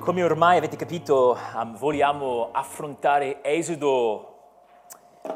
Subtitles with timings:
[0.00, 1.36] Come ormai avete capito,
[1.76, 4.38] vogliamo affrontare Esodo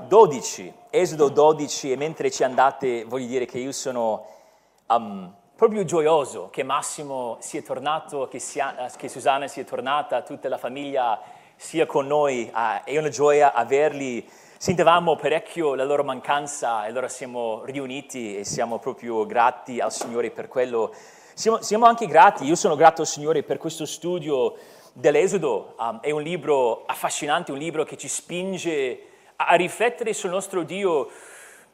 [0.09, 0.73] 12.
[0.89, 4.27] Esodo 12 e mentre ci andate voglio dire che io sono
[4.87, 10.59] um, proprio gioioso che Massimo sia tornato, che, sia, che, Susanna sia tornata, tutta la
[10.59, 11.21] famiglia
[11.57, 12.51] sia con noi.
[12.53, 14.27] Uh, è una gioia averli.
[14.57, 20.31] Sentivamo parecchio la loro mancanza e allora siamo riuniti e siamo proprio grati al Signore
[20.31, 20.91] per quello.
[21.37, 24.55] Siamo, siamo, anche grati, io sono grato al Signore per questo studio
[24.93, 29.01] dell'Esodo, um, è un libro affascinante, un libro che ci spinge
[29.35, 31.09] a, riflettere sul nostro Dio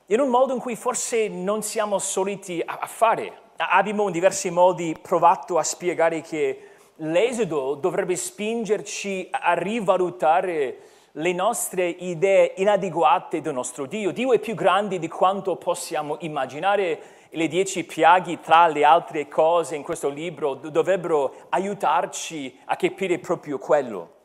[0.07, 3.33] in un modo in cui forse non siamo soliti a, a fare.
[3.57, 10.79] Abbiamo in diversi modi provato a spiegare che l'Esodo dovrebbe spingerci a rivalutare
[11.13, 14.11] le nostre idee inadeguate del nostro Dio.
[14.11, 19.77] Dio è più grande di quanto possiamo immaginare le dieci piaghe, tra le altre cose
[19.77, 24.19] in questo libro, dovrebbero aiutarci a capire proprio quello.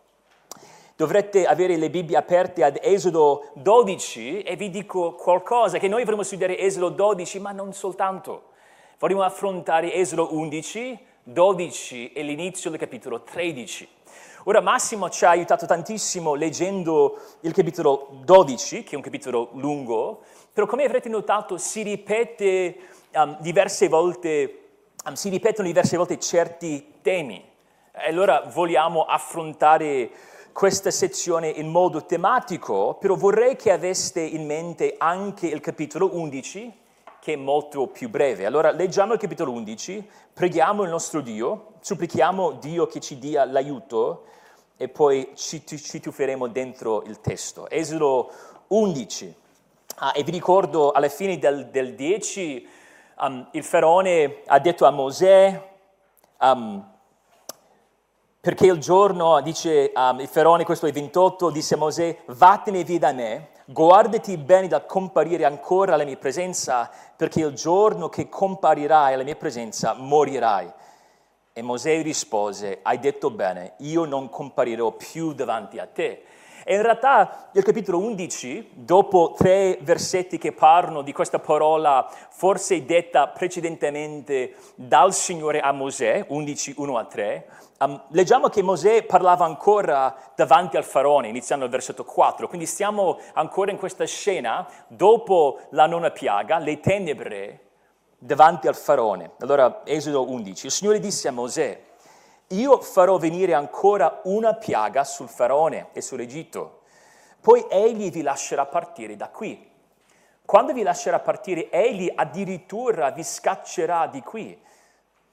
[0.95, 6.23] Dovrete avere le Bibbie aperte ad Esodo 12 e vi dico qualcosa, che noi vorremmo
[6.23, 8.53] studiare Esodo 12, ma non soltanto.
[8.97, 13.89] Vorremmo affrontare Esodo 11, 12 e l'inizio del capitolo 13.
[14.45, 20.22] Ora Massimo ci ha aiutato tantissimo leggendo il capitolo 12, che è un capitolo lungo,
[20.53, 22.77] però come avrete notato si ripete
[23.16, 24.59] um, diverse volte,
[25.05, 27.44] um, si ripetono diverse volte certi temi.
[27.91, 30.11] E allora vogliamo affrontare
[30.52, 36.73] questa sezione in modo tematico, però vorrei che aveste in mente anche il capitolo 11,
[37.19, 38.45] che è molto più breve.
[38.45, 44.25] Allora leggiamo il capitolo 11, preghiamo il nostro Dio, supplichiamo Dio che ci dia l'aiuto
[44.77, 47.69] e poi ci, ci tufferemo dentro il testo.
[47.69, 48.31] Esodo
[48.67, 49.35] 11.
[49.97, 52.67] Ah, e vi ricordo alla fine del, del 10
[53.19, 55.69] um, il faraone ha detto a Mosè,
[56.39, 56.94] um,
[58.41, 63.00] perché il giorno, dice um, il faraone, questo è 28, disse a Mosè, vattene via
[63.00, 69.13] da me, guardati bene da comparire ancora alla mia presenza, perché il giorno che comparirai
[69.13, 70.72] alla mia presenza morirai.
[71.53, 76.23] E Mosè rispose, hai detto bene, io non comparirò più davanti a te.
[76.67, 82.83] E in realtà il capitolo 11, dopo tre versetti che parlano di questa parola, forse
[82.85, 87.47] detta precedentemente dal Signore a Mosè, 11, 1 a 3,
[87.81, 92.47] um, leggiamo che Mosè parlava ancora davanti al faraone, iniziando al versetto 4.
[92.47, 97.59] Quindi stiamo ancora in questa scena, dopo la nona piaga, le tenebre
[98.17, 99.33] davanti al faraone.
[99.41, 101.84] Allora, Esodo 11, il Signore disse a Mosè,
[102.50, 106.81] io farò venire ancora una piaga sul faraone e sull'Egitto,
[107.41, 109.72] poi egli vi lascerà partire da qui.
[110.45, 114.59] Quando vi lascerà partire, egli addirittura vi scaccerà di qui.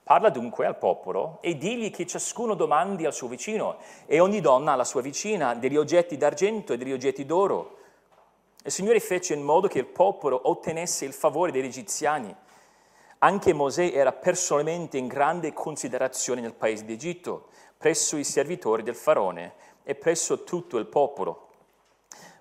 [0.03, 4.73] Parla dunque al popolo e digli che ciascuno domandi al suo vicino e ogni donna
[4.73, 7.77] alla sua vicina degli oggetti d'argento e degli oggetti d'oro.
[8.63, 12.35] Il Signore fece in modo che il popolo ottenesse il favore degli egiziani
[13.23, 17.47] anche Mosè era personalmente in grande considerazione nel paese d'Egitto,
[17.77, 19.53] presso i servitori del faraone
[19.83, 21.47] e presso tutto il popolo.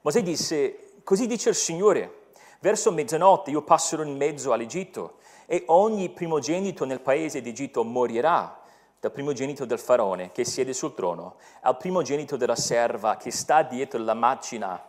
[0.01, 6.09] Mosè disse, così dice il Signore, verso mezzanotte io passerò in mezzo all'Egitto e ogni
[6.09, 8.61] primogenito nel paese d'Egitto morirà,
[8.99, 14.03] dal primogenito del faraone che siede sul trono, al primogenito della serva che sta dietro
[14.03, 14.85] la macina,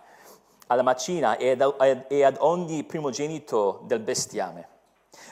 [0.68, 4.73] alla macina e ad, e ad ogni primogenito del bestiame.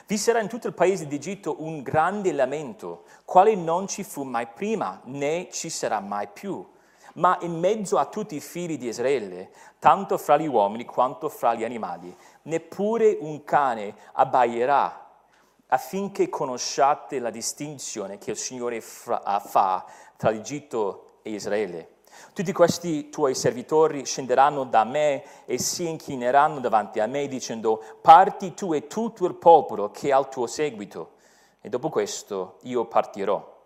[0.06, 4.46] Vi sarà in tutto il paese d'Egitto un grande lamento, quale non ci fu mai
[4.46, 6.66] prima, né ci sarà mai più.
[7.14, 11.54] Ma in mezzo a tutti i figli di Israele, tanto fra gli uomini quanto fra
[11.54, 15.10] gli animali, neppure un cane abbaierà,
[15.66, 19.84] affinché conosciate la distinzione che il Signore fa
[20.16, 21.88] tra l'Egitto e Israele.
[22.32, 28.54] Tutti questi tuoi servitori scenderanno da me e si inchineranno davanti a me dicendo, parti
[28.54, 31.12] tu e tutto il popolo che è al tuo seguito.
[31.60, 33.60] E dopo questo io partirò.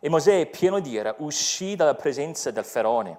[0.00, 3.18] E Mosè, pieno di ira, uscì dalla presenza del faraone.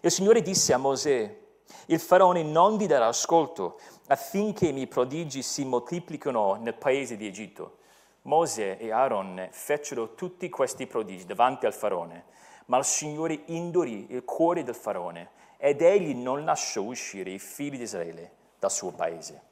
[0.00, 1.38] Il Signore disse a Mosè,
[1.86, 7.26] il faraone non vi darà ascolto affinché i miei prodigi si moltiplichino nel paese di
[7.26, 7.78] Egitto.
[8.22, 12.24] Mosè e Aaron fecero tutti questi prodigi davanti al faraone
[12.66, 17.76] ma il Signore indurì il cuore del faraone ed egli non lasciò uscire i figli
[17.76, 19.42] di Israele dal suo paese.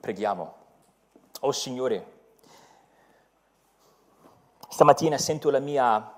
[0.00, 0.54] Preghiamo.
[1.40, 2.14] Oh Signore,
[4.68, 6.12] stamattina sento la mia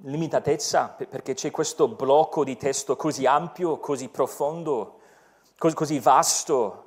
[0.00, 5.00] limitatezza perché c'è questo blocco di testo così ampio, così profondo,
[5.56, 6.82] così vasto,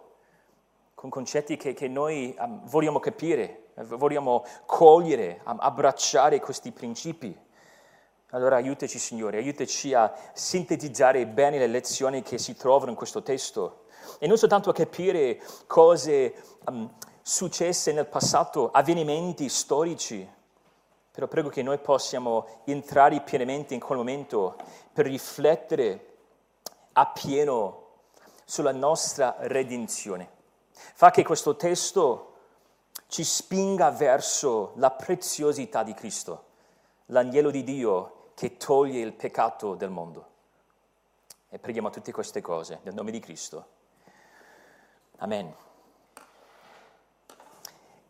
[0.93, 7.47] con concetti che, che noi um, vogliamo capire, vogliamo cogliere, um, abbracciare questi principi.
[8.31, 13.85] Allora aiutaci Signore, aiutaci a sintetizzare bene le lezioni che si trovano in questo testo
[14.19, 16.35] e non soltanto a capire cose
[16.67, 16.87] um,
[17.23, 20.29] successe nel passato, avvenimenti storici,
[21.09, 24.57] però prego che noi possiamo entrare pienamente in quel momento
[24.93, 26.17] per riflettere
[26.93, 27.87] appieno
[28.45, 30.29] sulla nostra redenzione.
[30.71, 32.33] Fa che questo testo
[33.07, 36.43] ci spinga verso la preziosità di Cristo,
[37.07, 40.27] l'agnello di Dio che toglie il peccato del mondo.
[41.49, 43.67] E preghiamo tutte queste cose nel nome di Cristo.
[45.17, 45.53] Amen.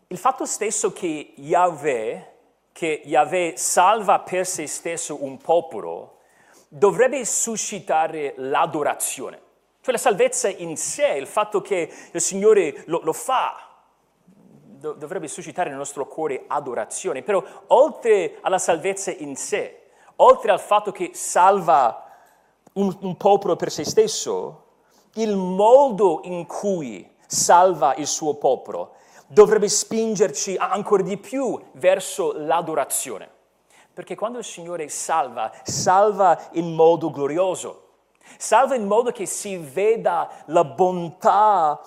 [0.06, 2.34] Il fatto stesso che Yahweh,
[2.72, 6.20] che Yahweh salva per se stesso un popolo,
[6.68, 9.42] dovrebbe suscitare l'adorazione.
[9.82, 13.68] Cioè la salvezza in sé, il fatto che il Signore lo, lo fa,
[14.44, 17.24] dovrebbe suscitare nel nostro cuore adorazione.
[17.24, 19.79] Però oltre alla salvezza in sé,
[20.22, 22.06] oltre al fatto che salva
[22.74, 24.64] un, un popolo per se stesso,
[25.16, 28.96] il modo in cui salva il suo popolo
[29.28, 33.30] dovrebbe spingerci ancora di più verso l'adorazione.
[33.94, 37.88] Perché quando il Signore salva, salva in modo glorioso,
[38.38, 41.80] salva in modo che si veda la bontà,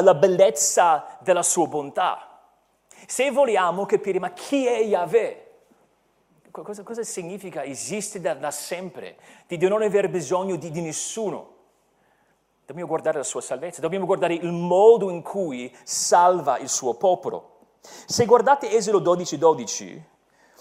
[0.00, 2.40] la bellezza della sua bontà.
[3.06, 5.41] Se vogliamo capire ma chi è Yahweh,
[6.60, 9.16] cosa, cosa significa esiste da, da, sempre,
[9.46, 11.50] di non aver bisogno di, di nessuno.
[12.66, 17.48] Dobbiamo guardare la sua salvezza, dobbiamo guardare il modo in cui salva il suo popolo.
[17.80, 20.04] Se guardate Esodo 12, 12,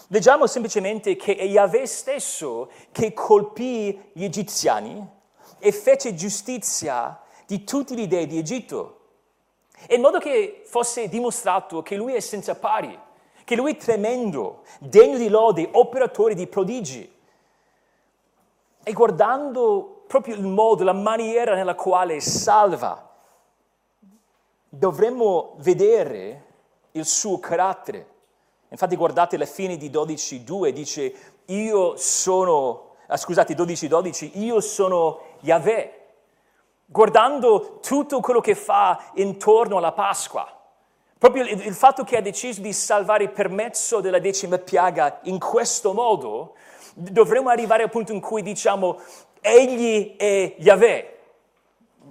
[0.07, 5.05] leggiamo semplicemente che è Yahweh stesso che colpì gli egiziani
[5.59, 8.99] e fece giustizia di tutti gli dei di Egitto,
[9.89, 12.97] in modo che fosse dimostrato che lui è senza pari
[13.51, 17.13] che lui è tremendo, degno di lode, operatore di prodigi.
[18.81, 23.11] E guardando proprio il modo, la maniera nella quale salva,
[24.69, 26.45] dovremmo vedere
[26.91, 28.07] il suo carattere.
[28.69, 31.13] Infatti guardate la fine di 12.2, dice
[31.47, 36.05] io sono, ah, scusate 12.12, io sono Yahweh.
[36.85, 40.60] Guardando tutto quello che fa intorno alla Pasqua,
[41.21, 45.37] Proprio il, il fatto che ha deciso di salvare per mezzo della decima piaga in
[45.37, 46.55] questo modo,
[46.95, 48.99] dovremmo arrivare al punto in cui diciamo,
[49.39, 51.19] egli è Yahweh,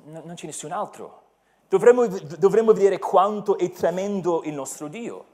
[0.05, 1.23] no, non c'è nessun altro.
[1.69, 5.25] Dovremmo, dovremmo vedere quanto è tremendo il nostro Dio.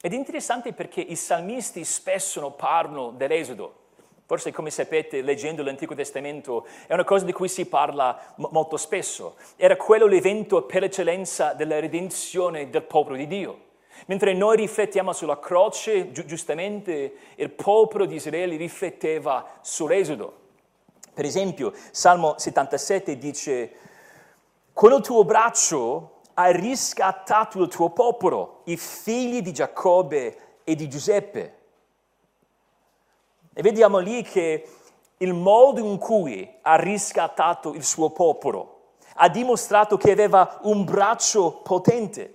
[0.00, 3.82] Ed è interessante perché i salmisti spesso parlano dell'Esodo.
[4.26, 8.78] Forse come sapete, leggendo l'Antico Testamento, è una cosa di cui si parla m- molto
[8.78, 9.36] spesso.
[9.56, 13.58] Era quello l'evento per eccellenza della redenzione del popolo di Dio.
[14.06, 20.40] Mentre noi riflettiamo sulla croce, gi- giustamente il popolo di Israele rifletteva sull'Esodo.
[21.12, 23.72] Per esempio, Salmo 77 dice,
[24.72, 30.88] con il tuo braccio hai riscattato il tuo popolo, i figli di Giacobbe e di
[30.88, 31.58] Giuseppe.
[33.54, 34.68] E vediamo lì che
[35.18, 38.74] il modo in cui ha riscattato il suo popolo
[39.14, 42.32] ha dimostrato che aveva un braccio potente.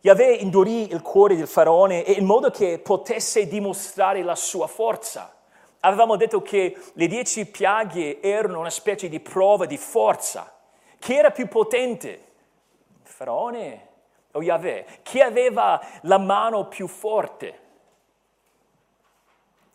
[0.00, 5.34] Yahweh indurì il cuore del faraone in modo che potesse dimostrare la sua forza.
[5.80, 10.52] Avevamo detto che le dieci piaghe erano una specie di prova di forza.
[10.98, 12.08] Chi era più potente?
[12.08, 13.88] Il faraone
[14.32, 14.86] o Yahweh?
[15.02, 17.64] Chi aveva la mano più forte?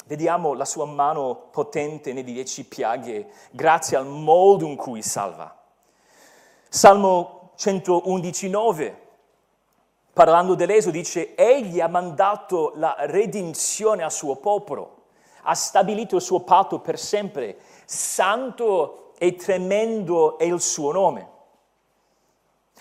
[0.06, 5.56] Vediamo la sua mano potente nelle dieci piaghe grazie al modo in cui salva.
[6.68, 8.96] Salmo 111,9,
[10.14, 15.04] parlando dell'Eso, dice, Egli ha mandato la redenzione al suo popolo,
[15.44, 21.30] ha stabilito il suo patto per sempre, santo e tremendo è il suo nome.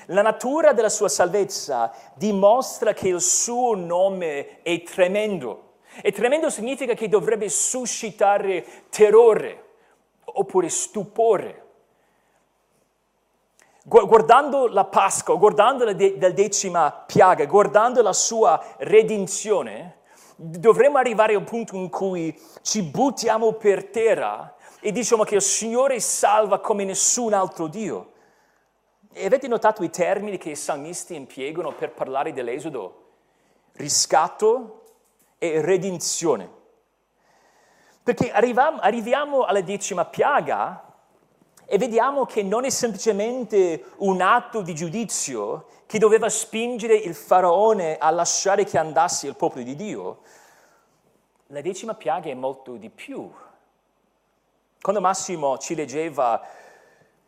[0.06, 5.69] La natura della sua salvezza dimostra che il suo nome è tremendo.
[6.02, 9.68] E tremendo significa che dovrebbe suscitare terrore
[10.25, 11.64] oppure stupore.
[13.82, 20.00] Guardando la Pasqua, guardando la, de- la decima piaga, guardando la sua redenzione,
[20.37, 25.42] dovremmo arrivare a un punto in cui ci buttiamo per terra e diciamo che il
[25.42, 28.12] Signore salva come nessun altro Dio.
[29.12, 33.09] E avete notato i termini che i salmisti impiegano per parlare dell'Esodo?
[33.73, 34.79] Riscatto,
[35.42, 36.49] e redenzione.
[38.02, 40.85] Perché arriviamo, arriviamo alla decima piaga
[41.64, 47.97] e vediamo che non è semplicemente un atto di giudizio che doveva spingere il faraone
[47.97, 50.20] a lasciare che andasse il popolo di Dio,
[51.47, 53.30] la decima piaga è molto di più.
[54.80, 56.44] Quando Massimo ci leggeva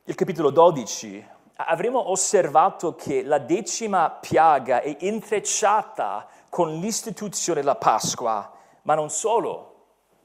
[0.05, 8.51] il capitolo 12, avremo osservato che la decima piaga è intrecciata con l'istituzione della Pasqua,
[8.83, 9.71] ma non solo,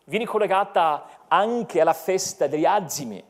[0.05, 3.23] viene collegata anche alla festa degli azimi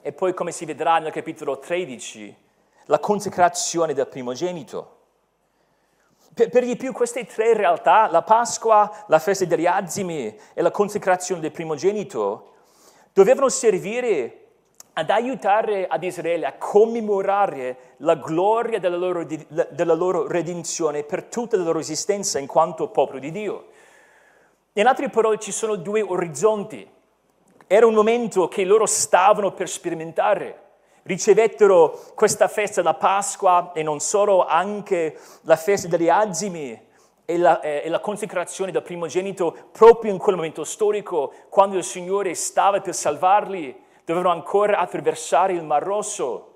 [0.00, 2.36] e poi, come si vedrà nel capitolo 13,
[2.86, 4.90] la consecrazione del primogenito.
[6.34, 10.70] Per, per, di più queste tre realtà, la Pasqua, la festa degli azimi e la
[10.70, 12.52] consecrazione del primogenito,
[13.12, 14.43] dovevano servire
[14.96, 21.56] ad aiutare ad Israele a commemorare la gloria della loro, della loro redenzione per tutta
[21.56, 23.66] la loro esistenza in quanto popolo di Dio.
[24.74, 26.88] In altre parole ci sono due orizzonti.
[27.66, 30.62] Era un momento che loro stavano per sperimentare.
[31.02, 36.80] Ricevettero questa festa da Pasqua e non solo, anche la festa degli azimi
[37.24, 42.34] e la, eh, la consecrazione del primogenito proprio in quel momento storico, quando il Signore
[42.34, 46.54] stava per salvarli, dovevano ancora attraversare il Mar Rosso.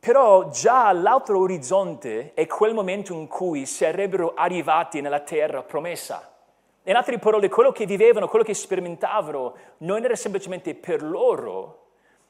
[0.00, 6.26] Però già all'altro orizzonte è quel momento in cui sarebbero arrivati nella terra promessa.
[6.84, 11.88] In altre parole, quello che vivevano, quello che sperimentavano, non era semplicemente per loro,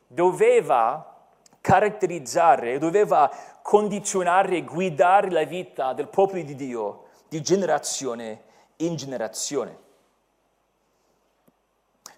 [0.09, 1.17] doveva
[1.61, 3.31] caratterizzare, doveva
[3.63, 8.43] condizionare e guidare la vita del popolo di Dio di generazione
[8.79, 9.89] in generazione.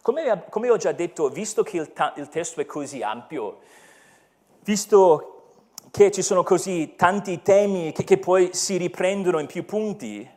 [0.03, 3.61] Come, come ho già detto, visto che il, ta- il testo è così ampio,
[4.65, 5.45] visto
[5.93, 10.29] che ci sono così tanti temi che, che poi si riprendono in più punti,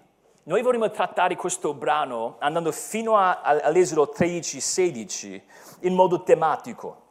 [0.44, 5.42] noi vorremmo trattare questo brano andando fino a, all'Esodo 13-16
[5.80, 7.02] in modo tematico.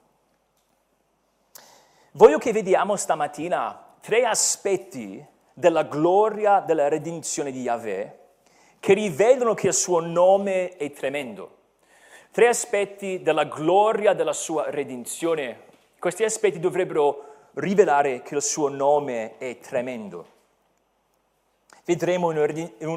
[2.12, 8.18] Voglio che vediamo stamattina tre aspetti della gloria della redenzione di Yahweh
[8.78, 11.62] che rivelano che il suo nome è tremendo.
[12.34, 15.66] Tre aspetti della gloria della sua redenzione.
[16.00, 20.32] Questi aspetti dovrebbero rivelare che il suo nome è tremendo
[21.84, 22.28] vedremo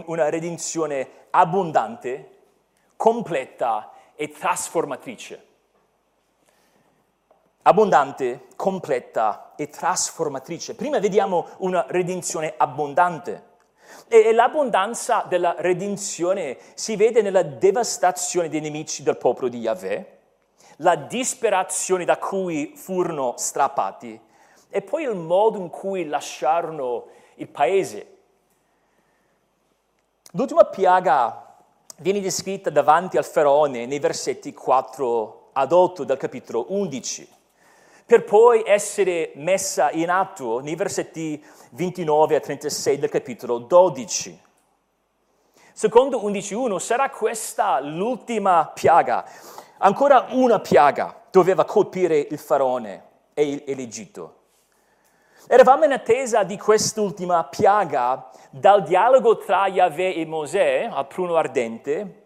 [0.06, 2.36] una redenzione abbondante,
[2.96, 5.46] completa e trasformatrice.
[7.64, 10.76] Abbondante, completa e trasformatrice.
[10.76, 13.56] Prima vediamo una redenzione abbondante.
[14.08, 20.18] E l'abbondanza della redenzione si vede nella devastazione dei nemici del popolo di Yahweh,
[20.78, 24.20] la disperazione da cui furono strappati
[24.70, 28.16] e poi il modo in cui lasciarono il paese.
[30.32, 31.56] L'ultima piaga
[31.98, 37.28] viene descritta davanti al faraone nei versetti 4 ad 8 del capitolo 11,
[38.08, 44.42] per poi essere messa in atto nei versetti 29 a 36 del capitolo 12.
[45.74, 49.26] Secondo 11.1 sarà questa l'ultima piaga.
[49.80, 54.36] Ancora una piaga doveva colpire il faraone e l'Egitto.
[55.46, 62.24] Eravamo in attesa di quest'ultima piaga dal dialogo tra Yahweh e Mosè al pruno ardente,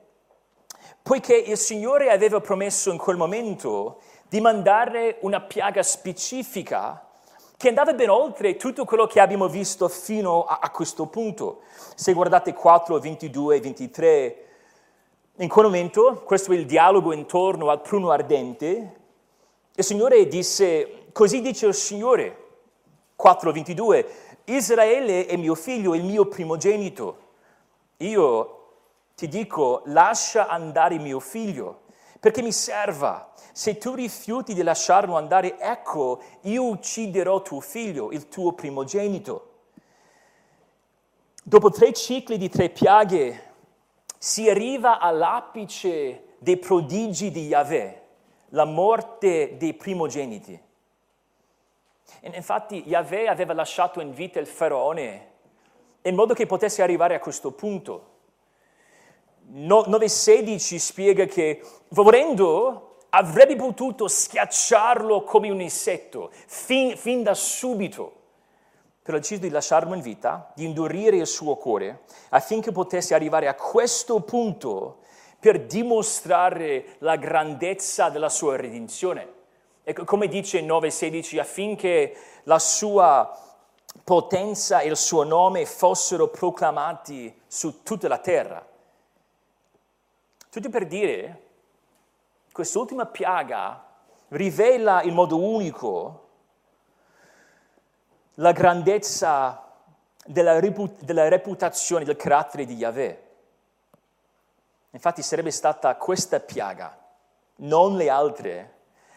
[1.01, 7.05] poiché il Signore aveva promesso in quel momento di mandare una piaga specifica
[7.57, 11.63] che andava ben oltre tutto quello che abbiamo visto fino a, a questo punto.
[11.95, 14.45] Se guardate 4, 22 e 23,
[15.35, 18.99] in quel momento, questo è il dialogo intorno al pruno ardente,
[19.75, 22.37] il Signore disse, così dice il Signore,
[23.21, 24.05] 4:22,
[24.45, 27.17] Israele è mio figlio, il mio primogenito.
[27.97, 28.59] Io
[29.13, 31.80] ti dico, lascia andare mio figlio,
[32.21, 33.33] perché mi serva.
[33.51, 39.49] Se tu rifiuti di lasciarlo andare, ecco, io ucciderò tuo figlio, il tuo primogenito.
[41.43, 43.49] Dopo tre cicli di tre piaghe,
[44.19, 48.01] si arriva all'apice dei prodigi di Yahweh,
[48.49, 50.61] la morte dei primogeniti.
[52.21, 55.29] Infatti Yahweh aveva lasciato in vita il faraone
[56.03, 58.10] in modo che potesse arrivare a questo punto.
[59.53, 68.19] 9.16 spiega che volendo avrebbe potuto schiacciarlo come un insetto fin, fin da subito,
[69.01, 73.49] però ha deciso di lasciarlo in vita, di indurire il suo cuore affinché potesse arrivare
[73.49, 74.99] a questo punto
[75.37, 79.39] per dimostrare la grandezza della sua redenzione.
[79.83, 83.37] E come dice in 9:16, affinché la sua
[84.03, 88.70] potenza e il suo nome fossero proclamati su tutta la terra.
[90.51, 91.43] Tutto per dire,
[92.51, 93.85] quest'ultima piaga
[94.27, 96.27] rivela in modo unico
[98.33, 99.71] la grandezza
[100.25, 103.29] della, reput- della reputazione del carattere di Yahweh.
[104.89, 106.99] Infatti sarebbe stata questa piaga,
[107.59, 108.73] non le altre,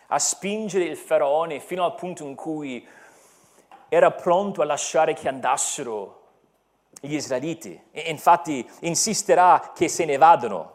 [0.07, 2.87] a spingere il faraone fino al punto in cui
[3.89, 6.29] era pronto a lasciare che andassero
[7.01, 7.89] gli israeliti.
[7.91, 10.74] E infatti insisterà che se ne vadano.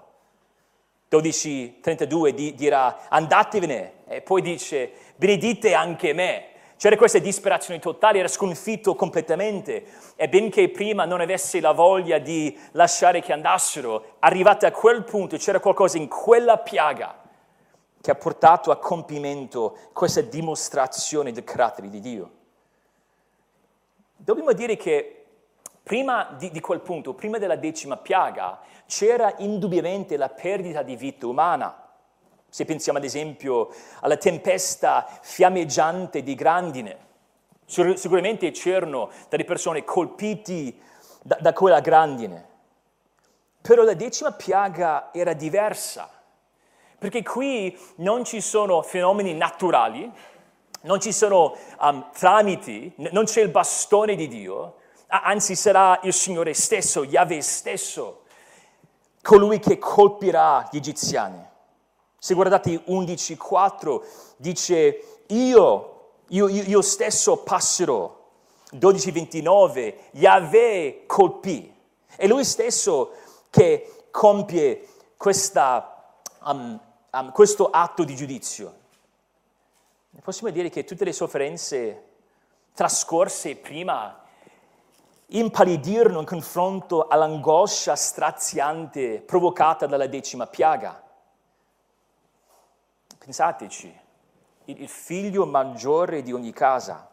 [1.12, 6.46] 12.32 dirà andatevene e poi dice benedite anche me.
[6.78, 9.86] C'era questa disperazione totale, era sconfitto completamente
[10.16, 15.36] e benché prima non avesse la voglia di lasciare che andassero, arrivati a quel punto
[15.36, 17.22] c'era qualcosa in quella piaga
[18.00, 22.32] che ha portato a compimento questa dimostrazione del carattere di Dio.
[24.16, 25.19] Dobbiamo dire che
[25.90, 31.26] prima di, di, quel punto, prima della decima piaga, c'era indubbiamente la perdita di vita
[31.26, 31.90] umana.
[32.48, 33.70] Se pensiamo ad esempio
[34.02, 36.98] alla tempesta fiammeggiante di grandine,
[37.66, 40.76] sicuramente c'erano delle persone colpite
[41.24, 42.48] da, da quella grandine.
[43.60, 46.08] Però la decima piaga era diversa,
[47.00, 50.08] perché qui non ci sono fenomeni naturali,
[50.82, 54.76] non ci sono um, tramiti, non c'è il bastone di Dio,
[55.10, 58.24] anzi sarà il Signore stesso, Yahweh stesso,
[59.22, 61.44] colui che colpirà gli egiziani.
[62.18, 64.02] Se guardate 11.4
[64.38, 68.18] dice io, io, io stesso passerò.
[68.72, 71.76] 12.29 Yahweh colpì.
[72.16, 73.14] È lui stesso
[73.50, 74.88] che compie
[75.18, 76.14] questa,
[76.44, 76.80] um,
[77.12, 78.78] um, questo atto di giudizio.
[80.22, 82.04] Possiamo dire che tutte le sofferenze
[82.74, 84.24] trascorse prima
[85.30, 91.04] impallidirono in confronto all'angoscia straziante provocata dalla decima piaga.
[93.18, 94.00] Pensateci,
[94.66, 97.08] il figlio maggiore di ogni casa.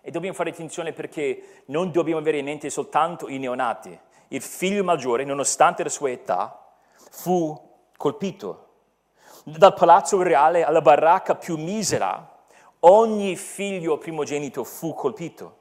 [0.00, 3.98] E dobbiamo fare attenzione perché non dobbiamo avere in mente soltanto i neonati.
[4.28, 6.74] Il figlio maggiore, nonostante la sua età,
[7.10, 7.58] fu
[7.96, 8.68] colpito.
[9.44, 12.44] Dal palazzo reale alla baracca più misera,
[12.80, 15.60] ogni figlio primogenito fu colpito.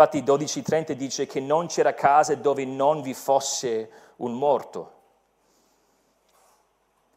[0.00, 4.92] Infatti 12.30 dice che non c'era casa dove non vi fosse un morto.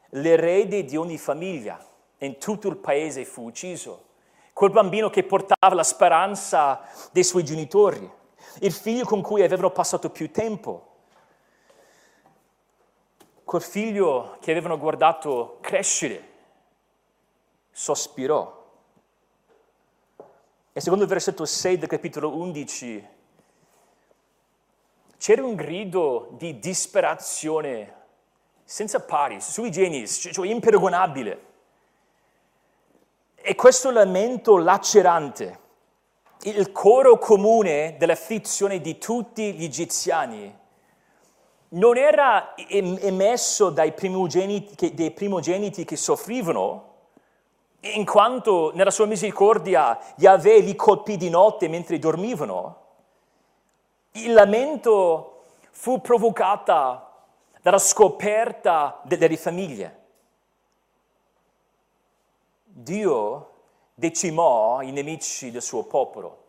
[0.10, 1.82] L'erede di ogni famiglia
[2.18, 4.08] in tutto il paese fu ucciso.
[4.52, 6.82] Quel bambino che portava la speranza
[7.14, 8.12] dei suoi genitori,
[8.60, 10.88] il figlio con cui avevano passato più tempo,
[13.46, 16.32] quel figlio che avevano guardato crescere,
[17.72, 18.63] sospirò
[20.74, 23.08] e secondo il versetto 6 del capitolo 11
[25.18, 28.02] c'era un grido di disperazione
[28.66, 31.52] senza pari, sui generis, cioè imperagonabile.
[33.36, 35.60] E questo lamento lacerante,
[36.44, 40.60] il coro comune dell'afflizione di tutti gli egiziani,
[41.70, 46.93] non era emesso dai primogeniti, dei primogeniti che soffrivano,
[47.86, 52.82] in quanto nella sua misericordia Yahweh li colpì di notte mentre dormivano,
[54.12, 57.12] il lamento fu provocato
[57.62, 60.02] dalla scoperta delle famiglie.
[62.64, 63.52] Dio
[63.94, 66.42] decimò i nemici del suo popolo.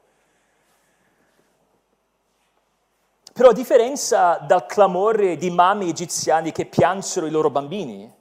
[3.32, 8.12] Però a differenza dal clamore di mamme egiziane che piansero i loro bambini,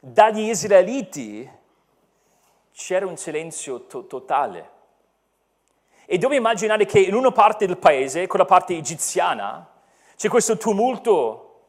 [0.00, 1.56] dagli israeliti
[2.78, 4.70] c'era un silenzio to- totale.
[6.06, 9.68] E devo immaginare che in una parte del paese, quella parte egiziana,
[10.16, 11.62] c'è questo tumulto,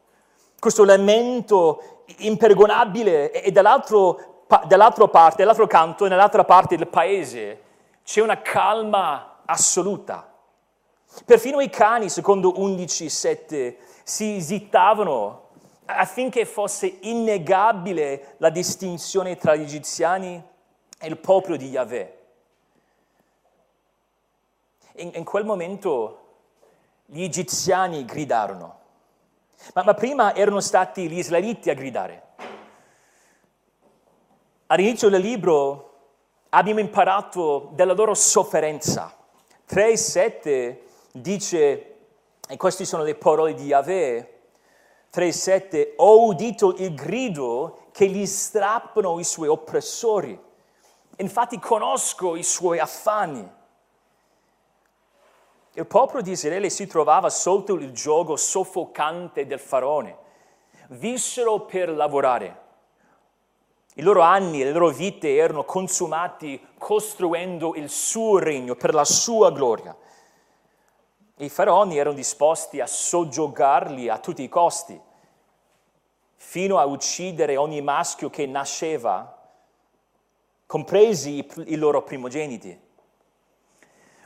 [0.60, 7.62] questo lamento impergonabile e, dall'altro, pa- dall'altra parte, dall'altro canto, nell'altra parte del paese,
[8.04, 10.32] c'è una calma assoluta.
[11.24, 15.48] Perfino i cani, secondo 11.7, si zittavano
[15.86, 20.49] affinché fosse innegabile la distinzione tra gli egiziani
[21.00, 22.18] è il popolo di Yahweh.
[24.96, 26.18] In, in quel momento
[27.06, 28.78] gli egiziani gridarono,
[29.72, 32.22] ma, ma prima erano stati gli israeliti a gridare.
[34.66, 35.92] All'inizio del libro
[36.50, 39.16] abbiamo imparato della loro sofferenza.
[39.70, 40.78] 3,7
[41.12, 41.96] dice,
[42.46, 44.40] e queste sono le parole di Yahweh,
[45.14, 50.48] 3,7, ho udito il grido che gli strappano i suoi oppressori.
[51.20, 53.46] Infatti conosco i suoi affanni.
[55.74, 60.16] Il popolo di Israele si trovava sotto il gioco soffocante del faraone.
[60.88, 62.68] Vissero per lavorare.
[63.94, 69.52] I loro anni, le loro vite erano consumati costruendo il suo regno per la sua
[69.52, 69.94] gloria.
[71.36, 75.00] I faraoni erano disposti a soggiogarli a tutti i costi.
[76.42, 79.39] fino a uccidere ogni maschio che nasceva,
[80.70, 82.78] compresi i, loro primogeniti.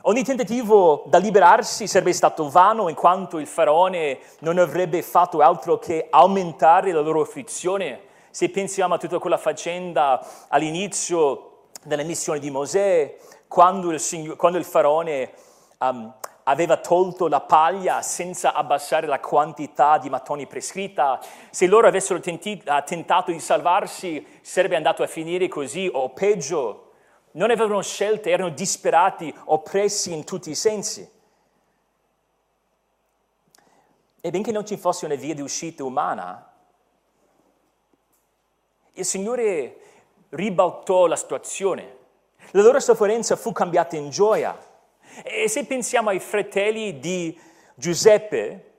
[0.01, 5.79] Ogni tentativo da liberarsi sarebbe stato vano in quanto il faraone non avrebbe fatto altro
[5.79, 7.99] che aumentare la loro afflizione.
[8.29, 14.65] Se pensiamo a tutta quella faccenda all'inizio della missione di Mosè, quando il, quando il
[14.65, 15.31] faraone
[15.79, 16.13] um,
[16.47, 22.61] aveva tolto la paglia senza abbassare la quantità di mattoni prescritta, se loro avessero tenti,
[22.85, 26.81] tentato di salvarsi sarebbe andato a finire così o peggio
[27.31, 31.09] non avevano scelte, erano disperati, oppressi in tutti i sensi.
[34.21, 36.51] E benché non ci fosse una via di uscita umana,
[38.93, 39.77] il Signore
[40.29, 41.97] ribaltò la situazione.
[42.51, 44.57] La loro sofferenza fu cambiata in gioia.
[45.23, 47.37] E se pensiamo ai fratelli di
[47.75, 48.71] Giuseppe,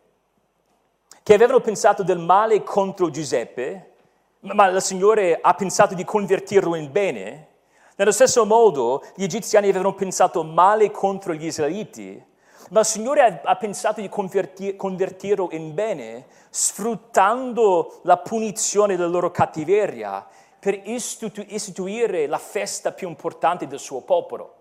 [1.22, 3.92] che avevano pensato del male contro Giuseppe,
[4.40, 7.48] ma il Signore ha pensato di convertirlo in bene,
[7.96, 12.22] nello stesso modo, gli egiziani avevano pensato male contro gli israeliti,
[12.70, 19.30] ma il Signore ha, pensato di convertir, convertirlo in bene, sfruttando la punizione della loro
[19.30, 20.26] cattiveria
[20.58, 24.55] per istitu- istituire la festa più importante del suo popolo.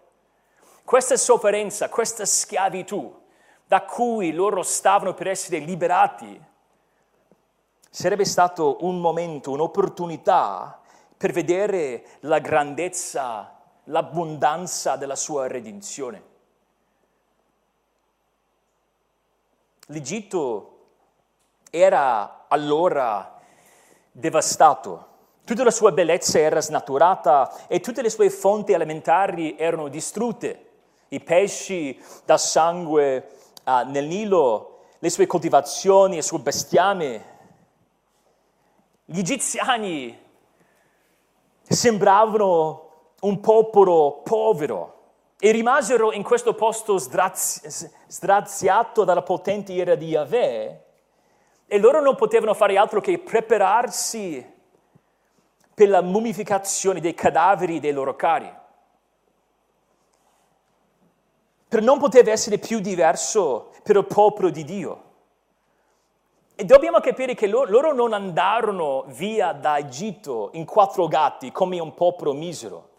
[0.85, 3.23] Questa sofferenza, questa schiavitù
[3.65, 6.39] da cui loro stavano per essere liberati,
[7.89, 10.79] sarebbe stato un momento, un'opportunità
[11.17, 16.23] per vedere la grandezza, l'abbondanza della sua redenzione.
[19.87, 20.87] L'Egitto
[21.71, 23.39] era allora
[24.11, 25.07] devastato,
[25.43, 30.64] tutta la sua bellezza era snaturata e tutte le sue fonti alimentari erano distrutte.
[31.15, 33.29] I pesci da sangue
[33.63, 37.33] uh, nel Nilo, le sue coltivazioni, il suo bestiame.
[39.05, 40.19] Gli egiziani
[41.61, 42.89] sembravano
[43.21, 44.93] un popolo povero
[45.39, 50.83] e rimasero in questo posto sdrazi- straziato dalla potente ira di Yahweh
[51.65, 54.53] e loro non potevano fare altro che prepararsi
[55.73, 58.63] per la mummificazione dei cadaveri dei loro cari.
[61.75, 65.03] Per non poter essere più diverso per il popolo di Dio.
[66.55, 71.79] E dobbiamo capire che loro, loro non andarono via da Egitto in quattro gatti come
[71.79, 72.91] un popolo misero.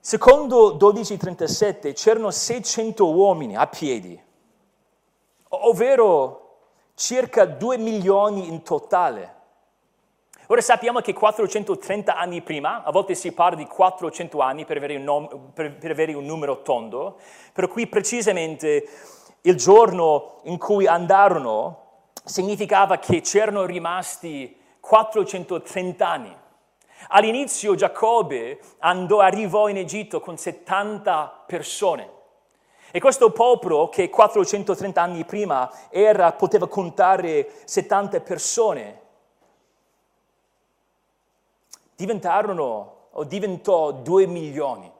[0.00, 4.20] Secondo 1237 c'erano 600 uomini a piedi,
[5.50, 6.56] ovvero
[6.96, 9.34] circa 2 milioni in totale.
[10.48, 14.96] Ora sappiamo che 430 anni prima, a volte si parla di 400 anni per avere
[14.96, 17.18] un, nom- per, per avere un numero tondo,
[17.50, 18.86] per cui precisamente
[19.40, 21.80] il giorno in cui andarono
[22.24, 26.36] significava che c'erano rimasti 430 anni.
[27.08, 32.10] All'inizio Giacobbe andò, arrivò in Egitto con 70 persone.
[32.90, 39.00] E questo popolo, che 430 anni prima era, poteva contare 70 persone,
[41.94, 44.92] diventarono o diventò 2 milioni.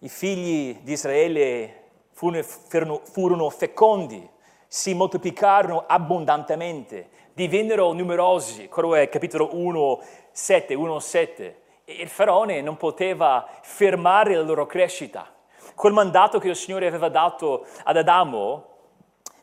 [0.00, 4.28] I figli di Israele furono, furono fecondi,
[4.68, 11.62] si moltiplicarono abbondantemente, divennero numerosi, quello è capitolo 1, 7, 1, 7.
[11.84, 15.34] E il faraone non poteva fermare la loro crescita.
[15.74, 18.66] Quel mandato che il Signore aveva dato ad Adamo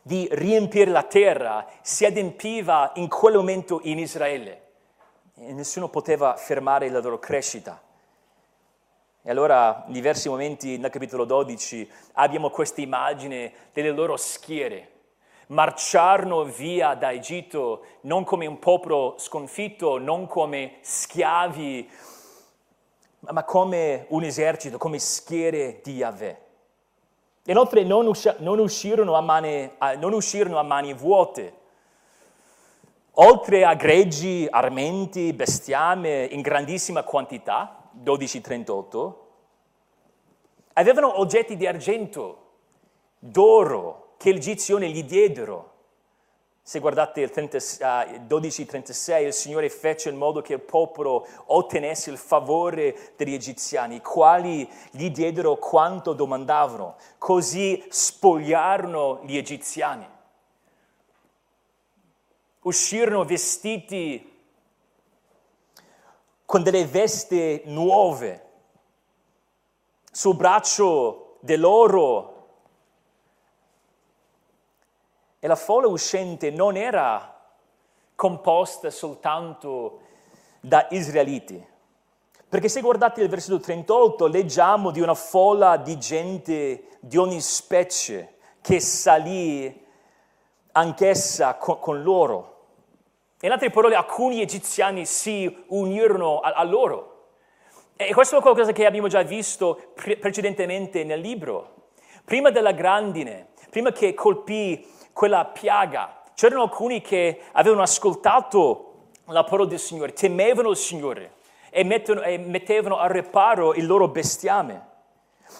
[0.06, 4.62] di riempire la terra si adempiva in quel momento in Israele.
[5.34, 7.82] E nessuno poteva fermare la loro crescita.
[9.20, 14.90] E allora in diversi momenti nel capitolo 12 abbiamo questa immagine delle loro schiere.
[15.48, 21.90] Marciarono via da Egitto non come un popolo sconfitto, non come schiavi,
[23.30, 26.45] ma come un esercito, come schiere di Yahweh.
[27.46, 31.54] Inoltre non, usci- non, uscirono mani, non uscirono a mani vuote.
[33.18, 39.26] Oltre a greggi, armenti, bestiame in grandissima quantità, 1238,
[40.74, 42.42] avevano oggetti di argento,
[43.18, 45.75] d'oro, che gli egizioni gli diedero.
[46.68, 47.60] Se guardate il 30, uh,
[48.26, 54.00] 12.36, il Signore fece in modo che il popolo ottenesse il favore degli egiziani, i
[54.00, 56.96] quali gli diedero quanto domandavano.
[57.18, 60.08] Così spogliarono gli egiziani.
[62.62, 64.38] Uscirono vestiti
[66.44, 68.42] con delle vesti nuove,
[70.10, 72.35] sul braccio dell'oro
[75.46, 77.40] E la folla uscente non era
[78.16, 80.00] composta soltanto
[80.58, 81.64] da israeliti.
[82.48, 88.38] Perché se guardate il versetto 38, leggiamo di una folla di gente di ogni specie
[88.60, 89.86] che salì
[90.72, 92.64] anch'essa con, loro.
[93.42, 97.28] In altre parole, alcuni egiziani si unirono a, loro.
[97.94, 101.90] E questo è qualcosa che abbiamo già visto pre- precedentemente nel libro.
[102.24, 109.66] Prima della grandine, prima che colpì quella piaga, c'erano alcuni che avevano ascoltato la parola
[109.66, 111.36] del Signore, temevano il Signore
[111.70, 114.88] e, mettono, e mettevano a reparo il loro bestiame.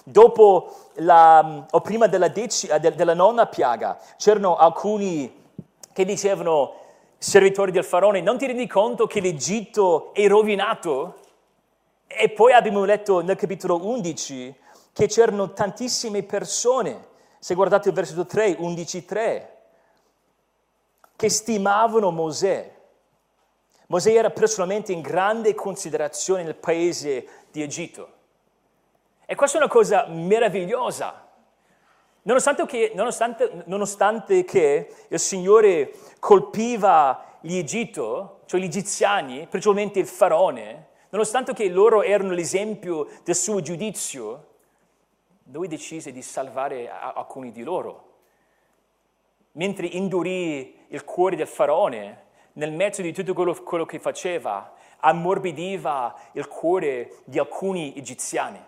[0.04, 5.44] Dopo la, o prima della, deci, della nonna piaga, c'erano alcuni
[5.90, 6.74] che dicevano,
[7.16, 11.20] servitori del faraone, non ti rendi conto che l'Egitto è rovinato?
[12.06, 14.54] E poi abbiamo letto nel capitolo 11
[14.92, 17.14] che c'erano tantissime persone,
[17.46, 19.46] se guardate il versetto 3, 11.3,
[21.14, 22.74] che stimavano Mosè.
[23.86, 28.08] Mosè era personalmente in grande considerazione nel paese di Egitto.
[29.24, 31.24] E questa è una cosa meravigliosa.
[32.22, 40.08] Nonostante che, nonostante, nonostante che il Signore colpiva gli Egitto, cioè gli egiziani, principalmente il
[40.08, 44.54] faraone, nonostante che loro erano l'esempio del suo giudizio,
[45.50, 48.14] lui decise di salvare alcuni di loro.
[49.52, 56.14] Mentre indurì il cuore del faraone, nel mezzo di tutto quello, quello che faceva, ammorbidiva
[56.32, 58.62] il cuore di alcuni egiziani.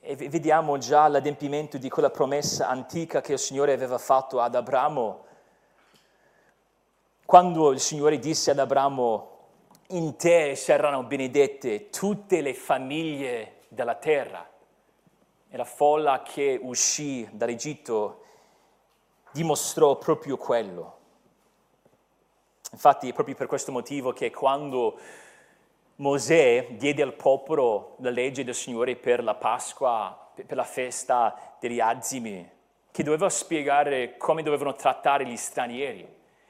[0.00, 5.26] E vediamo già l'adempimento di quella promessa antica che il Signore aveva fatto ad Abramo,
[7.24, 9.36] quando il Signore disse ad Abramo,
[9.88, 14.48] in te saranno benedette tutte le famiglie della terra.
[15.50, 18.24] E la folla che uscì dall'Egitto
[19.32, 20.96] dimostrò proprio quello.
[22.72, 24.98] Infatti è proprio per questo motivo che quando
[25.96, 31.80] Mosè diede al popolo la legge del Signore per la Pasqua, per la festa degli
[31.80, 32.48] azimi,
[32.90, 36.06] che doveva spiegare come dovevano trattare gli stranieri.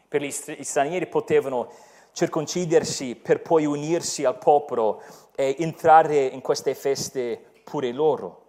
[0.09, 1.71] Per gli stranieri potevano
[2.13, 5.03] circoncidersi per poi unirsi al popolo
[5.35, 8.47] e entrare in queste feste pure loro.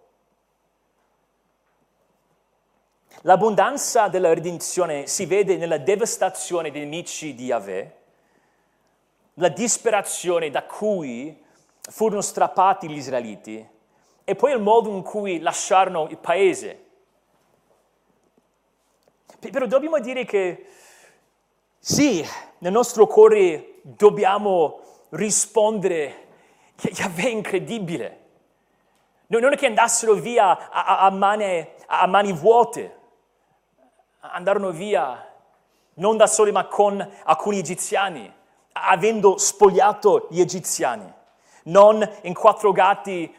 [3.24, 7.96] L'abbondanza della redenzione si vede nella devastazione dei nemici di Yahweh,
[9.34, 11.44] la disperazione da cui
[11.82, 13.66] furono strappati gli israeliti
[14.24, 16.84] e poi il modo in cui lasciarono il paese.
[19.38, 20.66] Però dobbiamo dire che
[21.78, 22.26] sì,
[22.58, 24.80] nel nostro cuore dobbiamo
[25.10, 26.26] rispondere
[26.74, 28.18] che Yahweh è incredibile.
[29.26, 32.99] Non è che andassero via a, a, mani, a mani vuote,
[34.20, 35.26] andarono via
[35.94, 38.32] non da soli ma con alcuni egiziani,
[38.72, 41.12] avendo spogliato gli egiziani,
[41.64, 43.34] non in quattro gatti,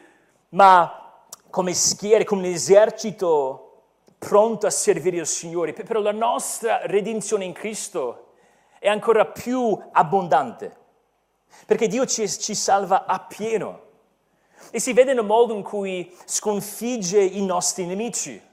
[0.50, 1.14] ma
[1.50, 3.72] come schiere, come un esercito
[4.18, 5.72] pronto a servire il Signore.
[5.72, 8.34] Però la nostra redenzione in Cristo
[8.78, 10.76] è ancora più abbondante,
[11.66, 13.90] perché Dio ci, ci salva appieno
[14.70, 18.50] e si vede nel modo in cui sconfigge i nostri nemici.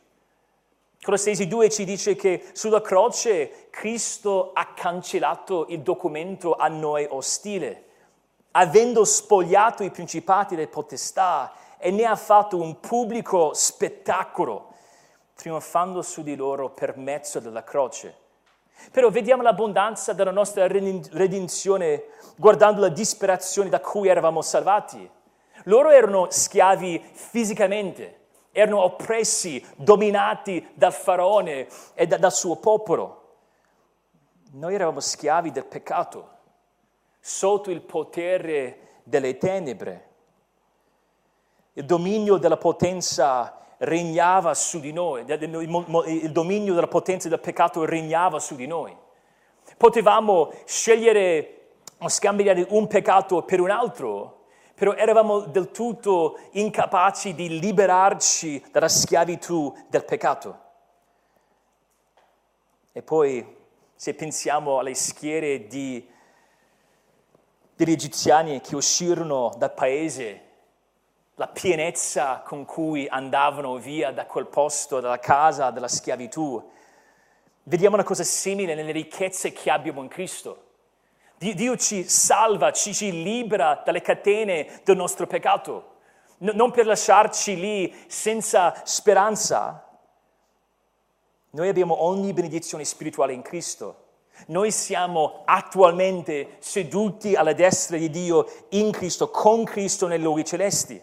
[1.01, 7.85] Colossesi 2 ci dice che sulla croce Cristo ha cancellato il documento a noi ostile,
[8.51, 14.73] avendo spogliato i principati delle potestà e ne ha fatto un pubblico spettacolo,
[15.35, 18.17] trionfando su di loro per mezzo della croce.
[18.91, 25.09] Però vediamo l'abbondanza della nostra redenzione guardando la disperazione da cui eravamo salvati.
[25.63, 28.18] Loro erano schiavi fisicamente,
[28.51, 33.17] erano oppressi, dominati dal faraone e da, dal suo popolo.
[34.51, 36.37] Noi eravamo schiavi del peccato,
[37.19, 40.07] sotto il potere delle tenebre.
[41.73, 48.39] Il dominio della potenza regnava su di noi, il dominio della potenza del peccato regnava
[48.39, 48.95] su di noi.
[49.77, 51.55] Potevamo scegliere
[51.99, 54.38] o scambiare un peccato per un altro,
[54.79, 60.59] però eravamo del tutto incapaci di liberarci dalla schiavitù del peccato.
[62.93, 63.57] E poi,
[63.93, 66.09] se pensiamo alle schiere di,
[67.75, 70.43] degli egiziani che uscirono dal paese,
[71.35, 76.71] la pienezza con cui andavano via da quel posto, dalla casa, dalla schiavitù,
[77.63, 80.67] vediamo una cosa simile nelle ricchezze che abbiamo in Cristo.
[81.39, 85.95] Dio ci salva, ci, ci libera dalle catene del nostro peccato,
[86.39, 89.83] non per lasciarci lì senza speranza,
[91.51, 94.05] Noi abbiamo ogni benedizione spirituale in Cristo.
[94.47, 101.01] Noi siamo attualmente seduti alla destra di Dio in Cristo, con Cristo nei luoghi celesti.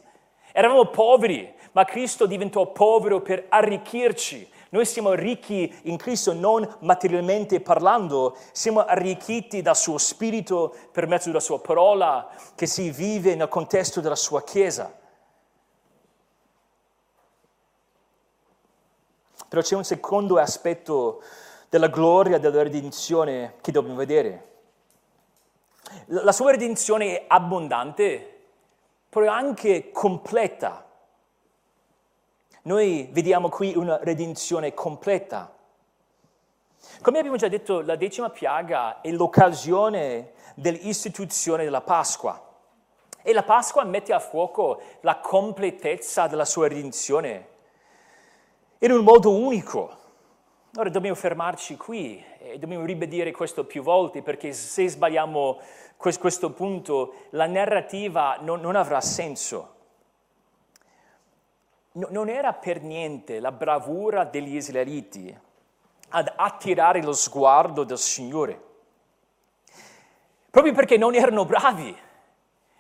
[0.53, 4.49] Eravamo poveri, ma Cristo diventò povero per arricchirci.
[4.71, 11.29] Noi siamo ricchi in Cristo non materialmente parlando, siamo arricchiti dal suo spirito per mezzo
[11.29, 14.93] della sua parola che si vive nel contesto della sua Chiesa.
[19.49, 21.23] Però c'è un secondo aspetto
[21.69, 24.55] della gloria della redenzione che dobbiamo vedere.
[26.07, 28.45] La sua redenzione è abbondante,
[29.09, 30.86] però anche completa.
[32.67, 35.55] Noi vediamo qui una redenzione completa.
[37.01, 42.43] Come abbiamo già detto, la decima piaga è l'occasione dell'istituzione della Pasqua.
[43.23, 47.49] E la Pasqua mette a fuoco la completezza della sua redenzione
[48.79, 49.99] in un modo unico.
[50.77, 55.61] Ora dobbiamo fermarci qui e dobbiamo ribadire questo più volte perché se sbagliamo
[55.97, 59.75] questo punto la narrativa non, non avrà senso.
[61.97, 65.35] No, non era per niente la bravura degli israeliti
[66.11, 68.61] ad attirare lo sguardo del Signore,
[70.51, 71.97] proprio perché non erano bravi.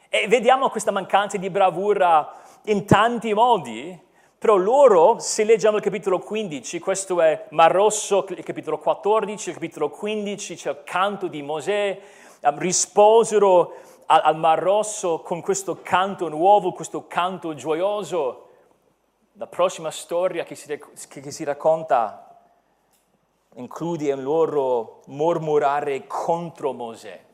[0.08, 2.32] E vediamo questa mancanza di bravura
[2.64, 4.04] in tanti modi
[4.38, 9.54] però loro, se leggiamo il capitolo 15, questo è Mar Rosso, il capitolo 14, il
[9.54, 11.98] capitolo 15, c'è il canto di Mosè,
[12.40, 13.74] risposero
[14.04, 18.45] al, al Mar Rosso con questo canto nuovo, questo canto gioioso.
[19.38, 22.38] La prossima storia che si, che si racconta
[23.56, 27.24] include un loro mormorare contro Mosè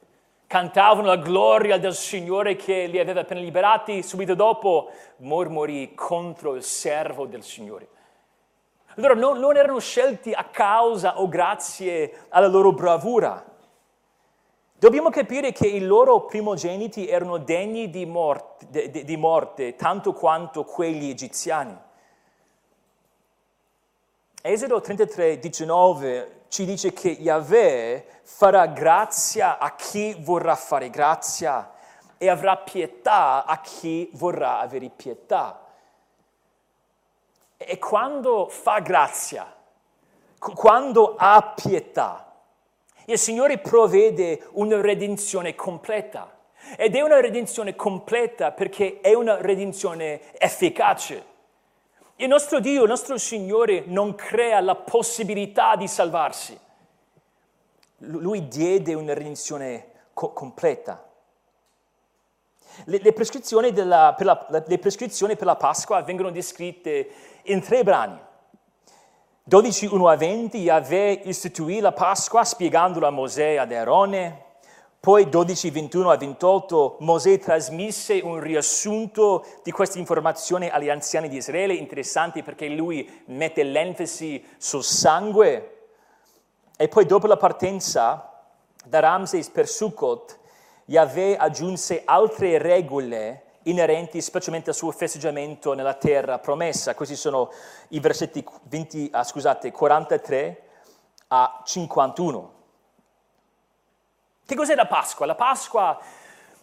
[0.52, 6.62] cantavano la gloria del Signore che li aveva appena liberati, subito dopo mormorì contro il
[6.62, 7.88] servo del Signore.
[8.96, 13.42] Allora non, non erano scelti a causa o grazie alla loro bravura.
[14.74, 21.08] Dobbiamo capire che i loro primogeniti erano degni di morte, di, morte tanto quanto quegli
[21.08, 21.74] egiziani.
[24.44, 31.70] Esodo 33, 19 ci dice che Yahweh farà grazia a chi vorrà fare grazia
[32.18, 35.64] e avrà pietà a chi vorrà avere pietà.
[37.56, 39.46] E quando fa grazia,
[40.40, 42.34] quando ha pietà,
[43.04, 46.38] il Signore provvede una redenzione completa.
[46.76, 51.30] Ed è una redenzione completa perché è una redenzione efficace.
[52.22, 56.56] Il nostro Dio, il nostro Signore non crea la possibilità di salvarsi.
[57.96, 61.04] Lui diede una redenzione co- completa.
[62.84, 67.10] Le, le, prescrizioni della, per la, le prescrizioni per la Pasqua vengono descritte
[67.46, 68.16] in tre brani.
[69.42, 74.44] 12, 1 a 20, Yahweh istituì la Pasqua spiegandola a Mosè e ad Aarone.
[75.02, 81.38] Poi 12, 21 a 28 Mosè trasmise un riassunto di queste informazioni agli anziani di
[81.38, 85.88] Israele, interessante perché lui mette l'enfasi sul sangue.
[86.76, 88.44] E poi dopo la partenza
[88.84, 90.38] da Ramses per Sukkot,
[90.84, 96.94] Yahweh aggiunse altre regole inerenti specialmente al suo festeggiamento nella terra promessa.
[96.94, 97.50] Questi sono
[97.88, 100.62] i versetti 20, ah, scusate, 43
[101.26, 102.60] a 51.
[104.52, 105.24] Che cos'è la Pasqua?
[105.24, 105.98] La Pasqua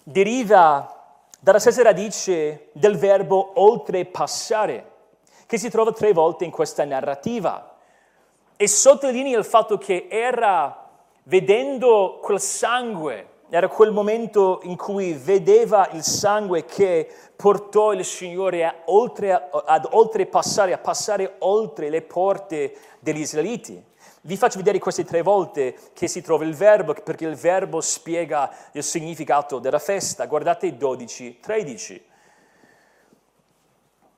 [0.03, 0.95] deriva
[1.39, 4.91] dalla stessa radice del verbo oltrepassare,
[5.47, 7.77] che si trova tre volte in questa narrativa.
[8.55, 10.87] E sottolinea il fatto che era
[11.23, 18.65] vedendo quel sangue, era quel momento in cui vedeva il sangue che portò il Signore
[18.65, 23.83] a oltre, ad oltrepassare, a passare oltre le porte degli Israeliti.
[24.29, 28.53] Vi faccio vedere queste tre volte che si trova il verbo, perché il verbo spiega
[28.73, 30.27] il significato della festa.
[30.27, 32.05] Guardate 12, 13.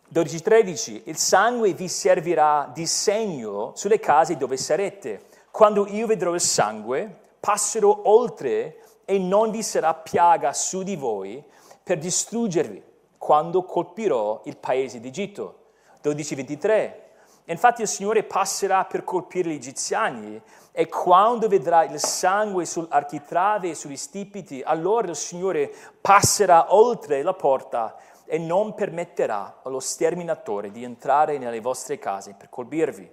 [0.09, 1.03] 12, 13.
[1.05, 5.27] Il sangue vi servirà di segno sulle case dove sarete.
[5.49, 11.41] Quando io vedrò il sangue, passerò oltre e non vi sarà piaga su di voi
[11.81, 12.83] per distruggervi
[13.17, 15.59] quando colpirò il paese d'Egitto.
[16.01, 17.10] 12, 23.
[17.45, 23.75] Infatti il Signore passerà per colpire gli egiziani e quando vedrà il sangue sull'architrave e
[23.75, 30.83] sugli stipiti, allora il Signore passerà oltre la porta e non permetterà allo sterminatore di
[30.83, 33.11] entrare nelle vostre case per colpirvi.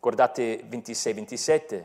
[0.00, 1.84] Guardate 26-27.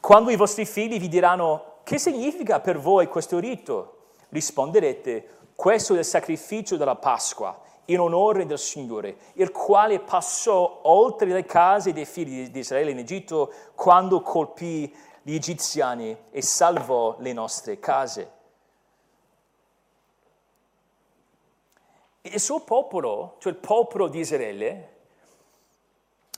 [0.00, 3.98] Quando i vostri figli vi diranno che significa per voi questo rito,
[4.30, 11.28] risponderete questo è il sacrificio della Pasqua in onore del Signore, il quale passò oltre
[11.28, 17.32] le case dei figli di Israele in Egitto quando colpì gli egiziani e salvò le
[17.32, 18.40] nostre case.
[22.22, 24.90] Il suo popolo, cioè il popolo di Israele,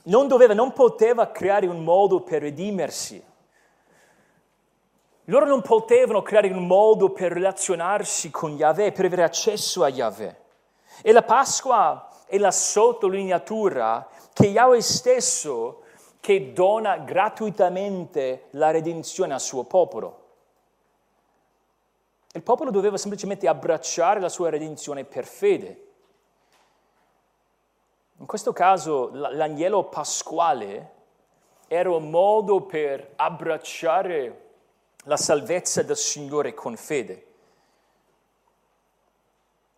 [0.03, 3.23] non doveva, non poteva creare un modo per redimersi.
[5.25, 10.43] Loro non potevano creare un modo per relazionarsi con Yahweh, per avere accesso a Yahweh.
[11.01, 15.83] E la Pasqua è la sottolineatura che Yahweh stesso
[16.19, 20.23] che dona gratuitamente la redenzione al suo popolo.
[22.33, 25.87] Il popolo doveva semplicemente abbracciare la sua redenzione per fede.
[28.17, 30.93] In questo caso l'agnello pasquale
[31.67, 34.53] era un modo per abbracciare
[35.03, 37.34] la salvezza del Signore con fede.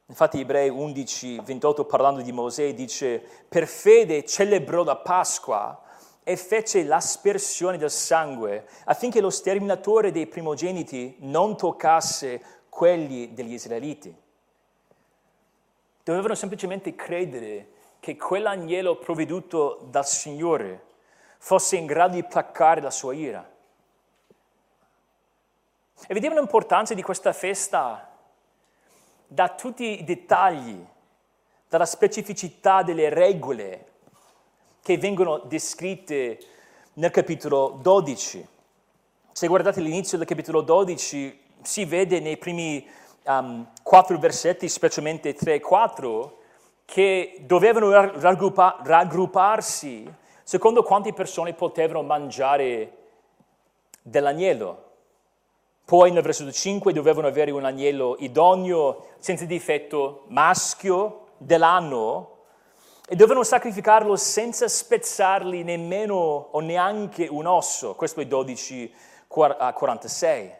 [0.10, 5.82] Infatti Ebrei 11, 28 parlando di Mosè dice, per fede celebrò la Pasqua
[6.24, 14.16] e fece l'aspersione del sangue affinché lo sterminatore dei primogeniti non toccasse quelli degli israeliti.
[16.04, 20.86] Dovevano semplicemente credere che quell'agnello provveduto dal Signore
[21.38, 23.46] fosse in grado di placare la sua ira.
[26.08, 28.07] E vediamo l'importanza di questa festa
[29.28, 30.84] da tutti i dettagli,
[31.68, 33.86] dalla specificità delle regole
[34.82, 36.40] che vengono descritte
[36.94, 38.48] nel capitolo 12.
[39.32, 42.88] Se guardate l'inizio del capitolo 12, si vede nei primi
[43.26, 46.38] um, quattro versetti, specialmente 3 e 4,
[46.86, 50.10] che dovevano raggruppa- raggrupparsi
[50.44, 52.94] secondo quante persone potevano mangiare
[54.02, 54.87] dell'agnello.
[55.88, 62.40] Poi nel versetto 5 dovevano avere un agnello idoneo, senza difetto, maschio dell'anno,
[63.08, 66.16] e dovevano sacrificarlo senza spezzarli nemmeno
[66.52, 67.96] o neanche un osso.
[67.96, 68.94] Questo è 12
[69.58, 70.56] a 46.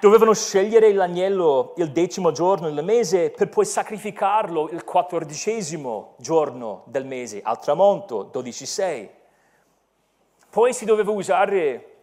[0.00, 7.06] Dovevano scegliere l'agnello il decimo giorno del mese per poi sacrificarlo il quattordicesimo giorno del
[7.06, 9.08] mese, al tramonto, 12-6.
[10.50, 11.95] Poi si doveva usare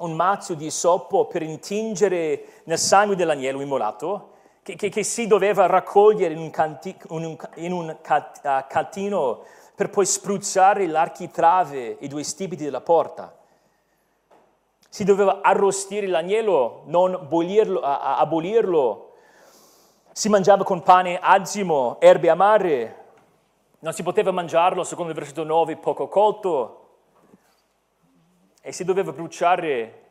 [0.00, 4.32] un mazzo di soppo per intingere nel sangue dell'agnello immolato,
[4.62, 9.42] che, che, che si doveva raccogliere in un, canti, un, in un cat, uh, catino
[9.74, 13.34] per poi spruzzare l'architrave, i due stipiti della porta.
[14.88, 19.12] Si doveva arrostire l'agnello, non bollirlo, a, abolirlo.
[20.12, 22.96] Si mangiava con pane azimo, erbe amare.
[23.80, 26.79] Non si poteva mangiarlo, secondo il versetto 9, poco cotto
[28.60, 30.08] e si doveva bruciare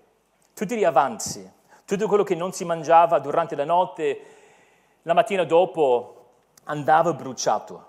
[0.54, 1.50] tutti gli avanzi,
[1.86, 4.22] tutto quello che non si mangiava durante la notte,
[5.04, 6.16] la mattina dopo
[6.66, 7.88] andava bruciato.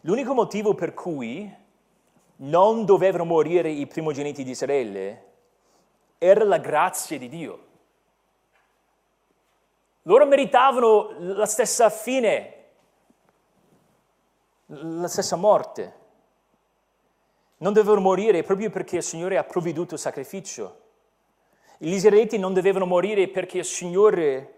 [0.00, 1.50] L'unico motivo per cui
[2.36, 5.32] non dovevano morire i primogeniti di Israele
[6.18, 7.66] era la grazia di Dio.
[10.02, 12.63] Loro meritavano la stessa fine
[14.66, 16.02] la stessa morte.
[17.58, 20.80] Non dovevano morire proprio perché il Signore ha provveduto il sacrificio.
[21.78, 24.54] Gli israeliti non dovevano morire perché il Signore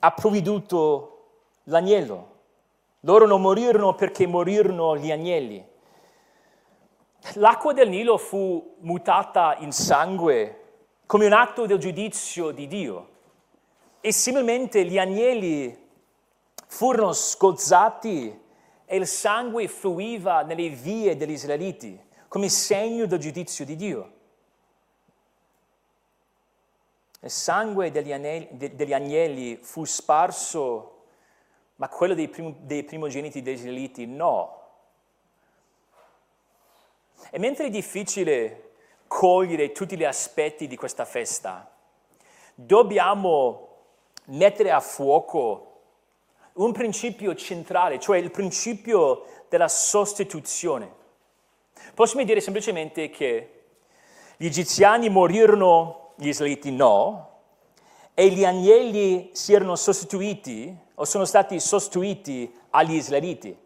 [0.00, 1.26] ha provveduto
[1.64, 2.36] l'agnello.
[3.00, 5.64] Loro non morirono perché morirono gli agnelli.
[7.34, 10.62] L'acqua del Nilo fu mutata in sangue
[11.06, 13.08] come un atto del giudizio di Dio.
[14.00, 15.86] E similmente gli agnelli
[16.66, 18.46] furono scozzati
[18.90, 24.12] e il sangue fluiva nelle vie degli israeliti come segno del giudizio di Dio.
[27.20, 31.02] Il sangue degli, anelli, degli agnelli fu sparso,
[31.76, 34.62] ma quello dei, prim, dei primogeniti degli israeliti no.
[37.30, 38.70] E mentre è difficile
[39.06, 41.70] cogliere tutti gli aspetti di questa festa,
[42.54, 43.66] dobbiamo
[44.26, 45.67] mettere a fuoco
[46.58, 50.94] un principio centrale, cioè il principio della sostituzione.
[51.94, 53.52] Possiamo dire semplicemente che
[54.36, 57.26] gli egiziani morirono, gli israeliti no,
[58.14, 63.56] e gli agnelli si erano sostituiti o sono stati sostituiti agli israeliti.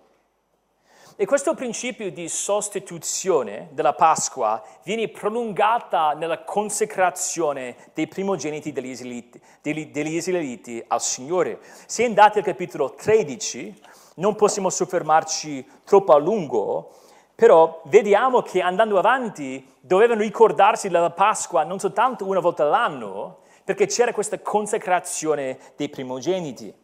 [1.22, 9.40] E questo principio di sostituzione della Pasqua viene prolungata nella consecrazione dei primogeniti degli israeliti,
[9.60, 11.60] degli, degli israeliti al Signore.
[11.86, 13.80] Se andate al capitolo 13,
[14.16, 16.90] non possiamo soffermarci troppo a lungo,
[17.36, 23.86] però vediamo che andando avanti dovevano ricordarsi della Pasqua non soltanto una volta all'anno, perché
[23.86, 26.81] c'era questa consacrazione dei primogeniti.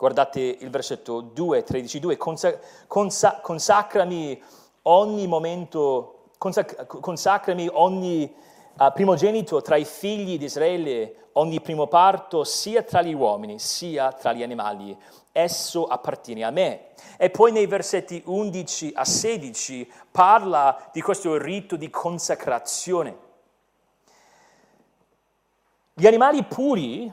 [0.00, 4.42] Guardate il versetto 2, 13, 2, consa- consa- consacrami
[4.84, 8.34] ogni momento, consac- consacrami ogni
[8.78, 14.10] uh, primogenito tra i figli di Israele, ogni primo parto, sia tra gli uomini, sia
[14.12, 14.96] tra gli animali.
[15.32, 16.92] Esso appartiene a me.
[17.18, 23.18] E poi nei versetti 11 a 16 parla di questo rito di consacrazione.
[25.92, 27.12] Gli animali puri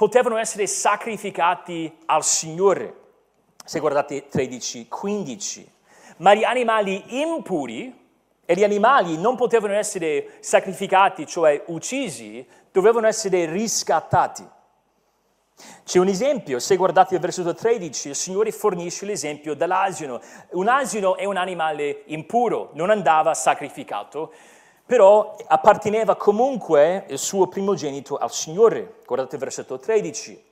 [0.00, 2.94] potevano essere sacrificati al Signore,
[3.62, 5.72] se guardate 13, 15,
[6.16, 7.94] ma gli animali impuri
[8.46, 14.42] e gli animali non potevano essere sacrificati, cioè uccisi, dovevano essere riscattati.
[15.84, 20.18] C'è un esempio, se guardate il versetto 13, il Signore fornisce l'esempio dell'asino.
[20.52, 24.32] Un asino è un animale impuro, non andava sacrificato,
[24.90, 28.96] però apparteneva comunque il suo primogenito al Signore.
[29.06, 30.44] Guardate il versetto 13.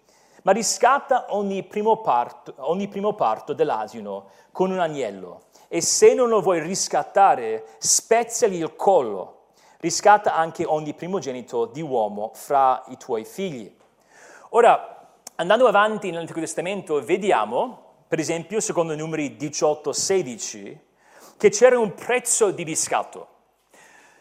[0.42, 6.28] Ma riscatta ogni primo parto, ogni primo parto dell'asino con un agnello e se non
[6.28, 9.46] lo vuoi riscattare, spezzali il collo.
[9.78, 13.76] Riscatta anche ogni primogenito di uomo fra i tuoi figli.
[14.50, 20.78] Ora, andando avanti nell'Antico Testamento, vediamo, per esempio, secondo i numeri 18-16,
[21.36, 23.37] che c'era un prezzo di riscatto.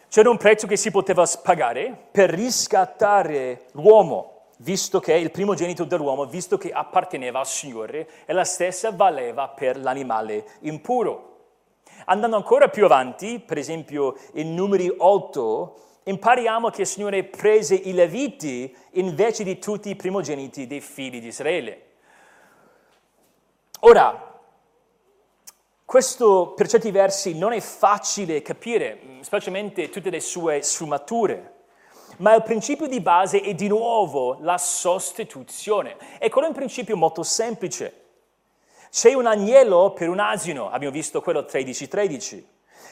[0.09, 6.25] C'era un prezzo che si poteva pagare per riscattare l'uomo, visto che il primogenito dell'uomo,
[6.25, 11.35] visto che apparteneva al Signore, e la stessa valeva per l'animale impuro.
[12.05, 17.91] Andando ancora più avanti, per esempio in numeri 8, impariamo che il Signore prese i
[17.91, 21.81] Leviti invece di tutti i primogeniti dei figli di Israele.
[23.81, 24.39] Ora,
[25.83, 31.55] questo per certi versi non è facile capire, specialmente tutte le sue sfumature,
[32.19, 35.97] ma il principio di base è di nuovo la sostituzione.
[36.17, 38.05] E quello è un principio molto semplice.
[38.89, 42.43] C'è un agnello per un asino, abbiamo visto quello 13-13.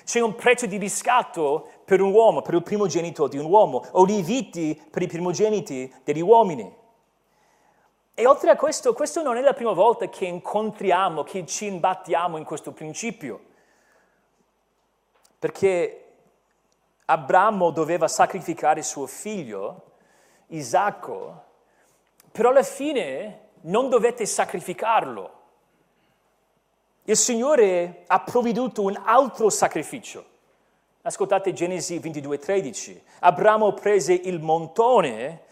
[0.04, 4.06] C'è un prezzo di riscatto per un uomo, per il primogenito di un uomo, o
[4.06, 6.70] di viti per i primogeniti degli uomini.
[8.14, 12.36] E oltre a questo, questa non è la prima volta che incontriamo, che ci imbattiamo
[12.36, 13.40] in questo principio.
[15.40, 16.05] Perché
[17.06, 19.92] Abramo doveva sacrificare suo figlio,
[20.48, 21.44] Isacco,
[22.32, 25.32] però alla fine non dovette sacrificarlo.
[27.04, 30.26] Il Signore ha provveduto un altro sacrificio.
[31.04, 33.00] Ascoltate Genesi 22:13.
[33.20, 35.44] Abramo prese il montone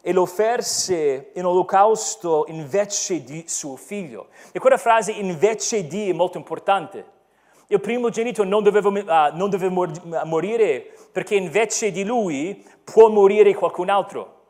[0.00, 4.28] e lo offerse in olocausto invece di suo figlio.
[4.52, 7.12] E quella frase invece di è molto importante.
[7.68, 13.54] Il primogenito non doveva, uh, non doveva mor- morire perché invece di lui può morire
[13.54, 14.42] qualcun altro.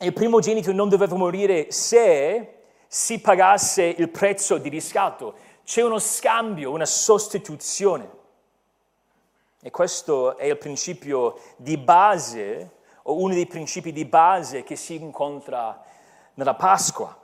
[0.00, 2.54] Il primogenito non doveva morire se
[2.86, 5.34] si pagasse il prezzo di riscatto.
[5.64, 8.18] C'è uno scambio, una sostituzione.
[9.62, 12.70] E questo è il principio di base
[13.02, 15.82] o uno dei principi di base che si incontra
[16.34, 17.16] nella Pasqua.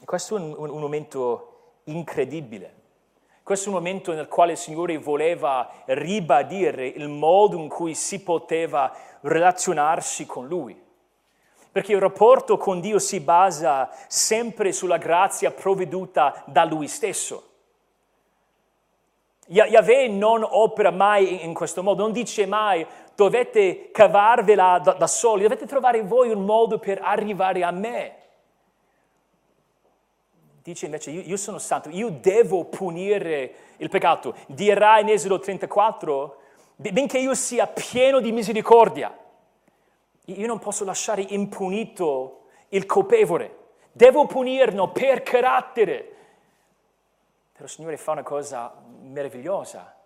[0.00, 1.47] E questo è un, un momento
[1.90, 2.74] incredibile.
[3.42, 8.22] Questo è un momento nel quale il Signore voleva ribadire il modo in cui si
[8.22, 10.78] poteva relazionarsi con Lui.
[11.72, 17.44] Perché il rapporto con Dio si basa sempre sulla grazia provveduta da Lui stesso.
[19.46, 25.42] Yahweh non opera mai in questo modo, non dice mai dovete cavarvela da, da soli,
[25.42, 28.17] dovete trovare voi un modo per arrivare a me.
[30.68, 34.34] Dice invece io, io sono santo, io devo punire il peccato.
[34.48, 36.42] Dirà in Esodo 34,
[36.76, 39.16] benché io sia pieno di misericordia,
[40.26, 43.56] io non posso lasciare impunito il colpevole,
[43.92, 46.16] devo punirlo per carattere.
[47.52, 49.96] Però il Signore fa una cosa meravigliosa,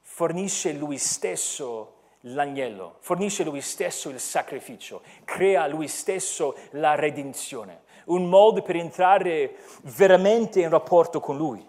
[0.00, 8.28] fornisce Lui stesso l'agnello, fornisce Lui stesso il sacrificio, crea Lui stesso la redenzione, un
[8.28, 11.66] modo per entrare veramente in rapporto con Lui.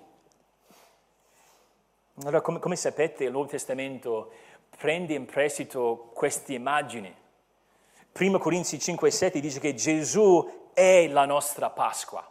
[2.22, 4.32] Allora, come, come sapete, il Nuovo Testamento
[4.78, 7.14] prende in prestito queste immagini.
[8.12, 12.28] Prima Corinzi 5 e 7 dice che Gesù è la nostra Pasqua.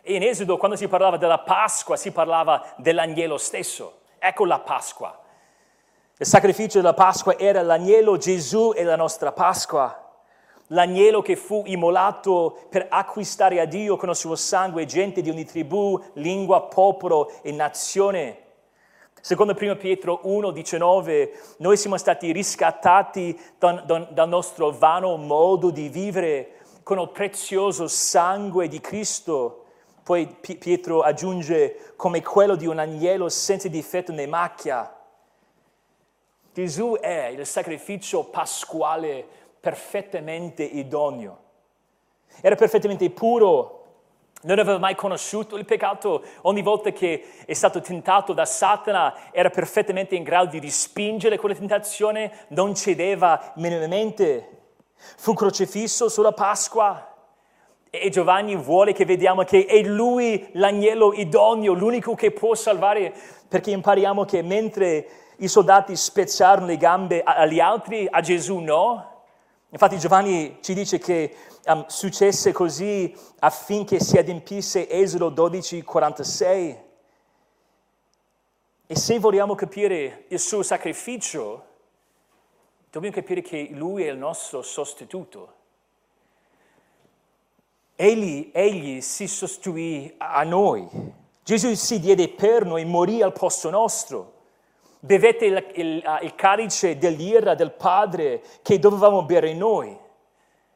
[0.00, 4.00] E in Esodo, quando si parlava della Pasqua, si parlava dell'agnello stesso.
[4.18, 5.18] Ecco la Pasqua.
[6.16, 10.09] Il sacrificio della Pasqua era l'agnello, Gesù è la nostra Pasqua.
[10.72, 15.44] L'agnello che fu immolato per acquistare a Dio con il suo sangue gente di ogni
[15.44, 18.38] tribù, lingua, popolo e nazione.
[19.20, 26.60] Secondo 1 Pietro 1, 19, noi siamo stati riscattati dal, nostro vano modo di vivere
[26.84, 29.64] con il prezioso sangue di Cristo.
[30.04, 34.96] Poi Pietro aggiunge come quello di un agnello senza difetto né macchia.
[36.52, 41.38] Gesù è il sacrificio pasquale perfettamente idoneo.
[42.40, 43.76] Era perfettamente puro,
[44.42, 49.50] non aveva mai conosciuto il peccato, ogni volta che è stato tentato da Satana era
[49.50, 54.58] perfettamente in grado di respingere quella tentazione, non cedeva minimamente.
[55.16, 57.14] Fu crocifisso sulla Pasqua
[57.90, 63.12] e Giovanni vuole che vediamo che è lui l'agnello idoneo, l'unico che può salvare,
[63.48, 65.08] perché impariamo che mentre
[65.38, 69.09] i soldati spezzarono le gambe agli altri, a Gesù no.
[69.72, 71.34] Infatti Giovanni ci dice che
[71.66, 76.82] um, successe così affinché si adempisse Esodo 12, 46.
[78.86, 81.64] E se vogliamo capire il suo sacrificio,
[82.90, 85.54] dobbiamo capire che lui è il nostro sostituto.
[87.94, 90.88] Egli, egli si sostituì a noi.
[91.44, 94.38] Gesù si diede per noi, morì al posto nostro.
[95.02, 99.98] Bevete il, il, il calice dell'ira del Padre che dovevamo bere noi.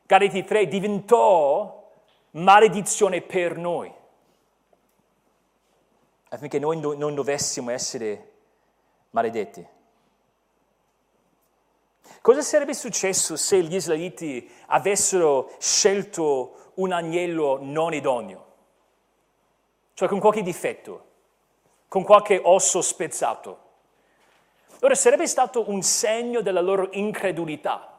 [0.06, 1.90] Galati 3 diventò
[2.30, 3.92] maledizione per noi,
[6.28, 8.32] affinché noi non dovessimo essere
[9.10, 9.66] maledetti.
[12.20, 18.52] Cosa sarebbe successo se gli israeliti avessero scelto un agnello non idoneo?
[19.92, 21.04] Cioè con qualche difetto,
[21.88, 23.63] con qualche osso spezzato.
[24.80, 27.90] Ora sarebbe stato un segno della loro incredulità.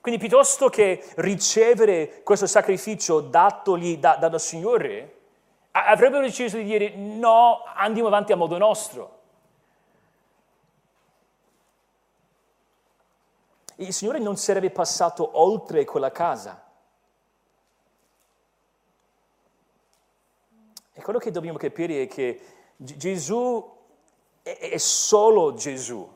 [0.00, 5.16] Quindi piuttosto che ricevere questo sacrificio datogli da, dal Signore,
[5.72, 9.14] avrebbero deciso di dire no, andiamo avanti a modo nostro.
[13.78, 16.64] Il Signore non sarebbe passato oltre quella casa.
[20.92, 22.40] E quello che dobbiamo capire è che
[22.76, 23.75] Gesù
[24.54, 26.08] è solo Gesù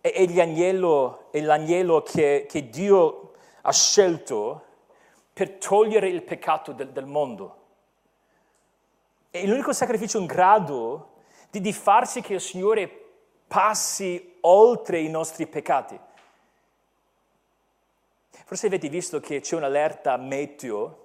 [0.00, 4.64] è, l'agnello, è l'agnello che, che, Dio ha scelto
[5.32, 7.56] per togliere il peccato del, del mondo.
[9.30, 11.10] È l'unico sacrificio in grado
[11.50, 12.88] di, di far sì che il Signore
[13.46, 15.98] passi oltre i nostri peccati.
[18.44, 21.01] Forse avete visto che c'è un'allerta meteo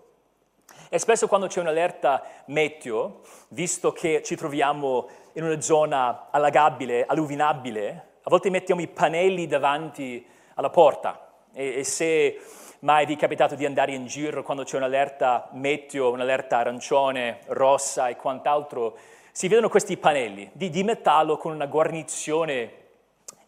[0.90, 8.06] e spesso quando c'è un'allerta meteo, visto che ci troviamo in una zona allagabile, alluvinabile,
[8.22, 10.26] a volte mettiamo i pannelli davanti
[10.56, 11.30] alla porta.
[11.54, 12.40] E, e se
[12.80, 18.08] mai vi è capitato di andare in giro quando c'è un'allerta meteo, un'allerta arancione, rossa
[18.08, 18.98] e quant'altro,
[19.32, 22.86] si vedono questi pannelli di, di metallo con una guarnizione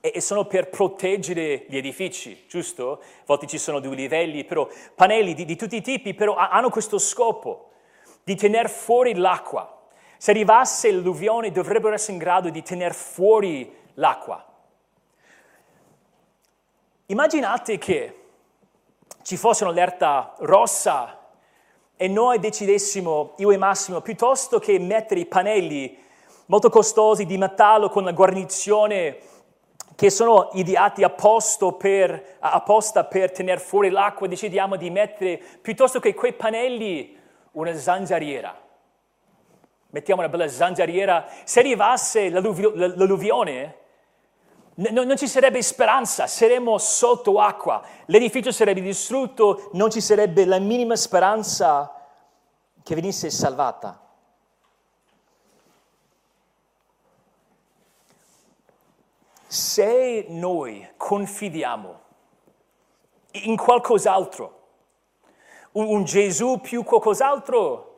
[0.01, 3.01] e, sono per proteggere gli edifici, giusto?
[3.01, 6.69] A volte ci sono due livelli, però pannelli di, di tutti i tipi, però hanno
[6.69, 7.71] questo scopo
[8.23, 9.77] di tenere fuori l'acqua.
[10.17, 14.45] Se arrivasse l'alluvione dovrebbero essere in grado di tenere fuori l'acqua.
[17.07, 18.15] Immaginate che
[19.23, 21.17] ci fosse un'allerta rossa
[21.95, 25.97] e noi decidessimo, io e Massimo, piuttosto che mettere i pannelli
[26.45, 29.19] molto costosi di metallo con la guarnizione
[29.99, 36.13] che sono ideati apposta per, apposta per tenere fuori l'acqua, decidiamo di mettere, piuttosto che
[36.13, 37.17] quei pannelli,
[37.51, 38.57] una zanzariera.
[39.89, 41.27] Mettiamo una bella zanzariera.
[41.43, 43.75] Se arrivasse l'alluvione,
[44.75, 50.59] No, non ci sarebbe speranza, saremmo sotto acqua, l'edificio sarebbe distrutto, non ci sarebbe la
[50.59, 51.93] minima speranza
[52.81, 54.08] che venisse salvata.
[59.51, 61.99] Se noi confidiamo
[63.31, 64.59] in qualcos'altro,
[65.71, 67.97] un, Gesù più qualcos'altro,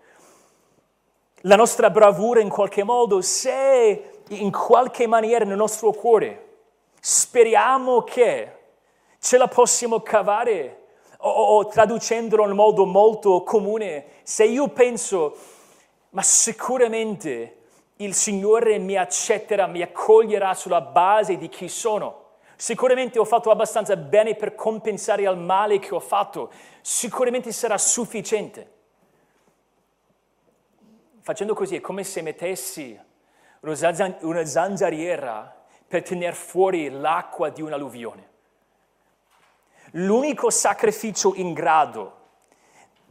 [1.41, 6.51] la nostra bravura in qualche modo, se in qualche maniera nel nostro cuore
[7.03, 8.57] Speriamo che
[9.19, 15.35] ce la possiamo cavare o, o traducendolo in modo molto comune, se io penso,
[16.11, 17.60] ma sicuramente
[18.03, 22.19] il Signore mi accetterà, mi accoglierà sulla base di chi sono.
[22.55, 26.51] Sicuramente ho fatto abbastanza bene per compensare al male che ho fatto.
[26.81, 28.79] Sicuramente sarà sufficiente.
[31.21, 32.99] Facendo così è come se mettessi
[33.61, 38.29] una zanzariera per tenere fuori l'acqua di un'alluvione.
[39.91, 42.20] L'unico sacrificio in grado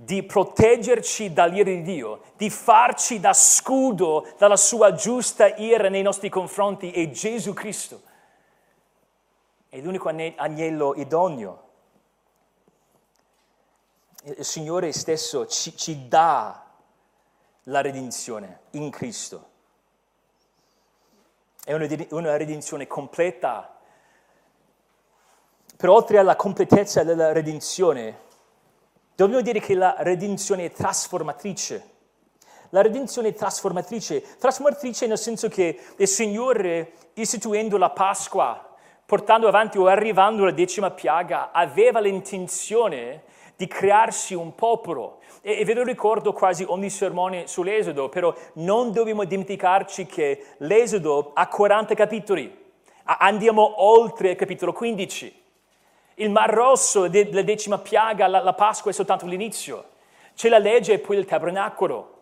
[0.02, 6.30] di proteggerci dall'ira di Dio, di farci da scudo dalla sua giusta ira nei nostri
[6.30, 8.00] confronti è Gesù Cristo.
[9.68, 11.68] È l'unico agnello idoneo.
[14.22, 16.64] Il Signore stesso ci, ci dà
[17.64, 19.48] la redenzione in Cristo.
[21.62, 23.78] È una, redenzione completa.
[25.76, 28.28] Però oltre alla completezza della redenzione,
[29.20, 31.90] Dobbiamo dire che la redenzione è trasformatrice.
[32.70, 39.76] La redenzione è trasformatrice, trasformatrice nel senso che il Signore, istituendo la Pasqua, portando avanti
[39.76, 43.24] o arrivando alla decima piaga, aveva l'intenzione
[43.56, 45.18] di crearsi un popolo.
[45.42, 51.46] E, ve lo ricordo quasi ogni sermone sull'Esodo, però non dobbiamo dimenticarci che l'Esodo ha
[51.46, 52.58] 40 capitoli.
[53.04, 55.39] Andiamo oltre il capitolo 15.
[56.20, 59.84] Il Mar Rosso, la decima piaga, la, la Pasqua è soltanto l'inizio.
[60.34, 62.18] C'è la legge e poi il tabernacolo.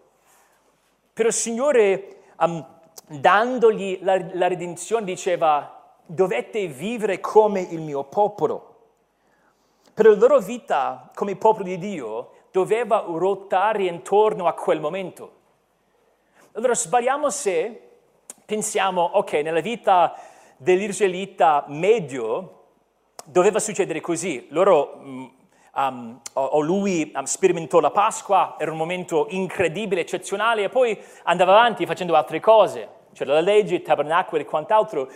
[1.13, 2.65] Però il Signore, um,
[3.09, 8.77] dandogli la, la redenzione, diceva, dovete vivere come il mio popolo.
[9.93, 15.33] Per la loro vita come popolo di Dio doveva ruotare intorno a quel momento.
[16.53, 17.89] Allora sbagliamo se
[18.47, 20.15] pensiamo, ok, nella vita
[20.57, 22.58] dell'Israelita medio
[23.31, 24.47] doveva succedere così.
[24.51, 25.01] Loro,
[25.75, 31.87] um, o lui sperimentò la Pasqua, era un momento incredibile, eccezionale, e poi andava avanti
[31.87, 32.89] facendo altre cose.
[33.13, 35.09] C'era la legge, il tabernacolo e quant'altro.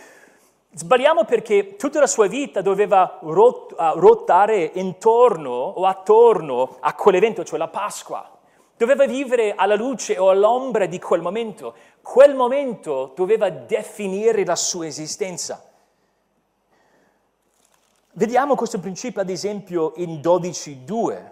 [0.75, 7.59] Sbagliamo perché tutta la sua vita doveva rot- ruotare intorno o attorno a quell'evento, cioè
[7.59, 8.29] la Pasqua.
[8.75, 11.75] Doveva vivere alla luce o all'ombra di quel momento.
[12.01, 15.72] Quel momento doveva definire la sua esistenza.
[18.15, 21.31] Vediamo questo principio ad esempio in 12.2.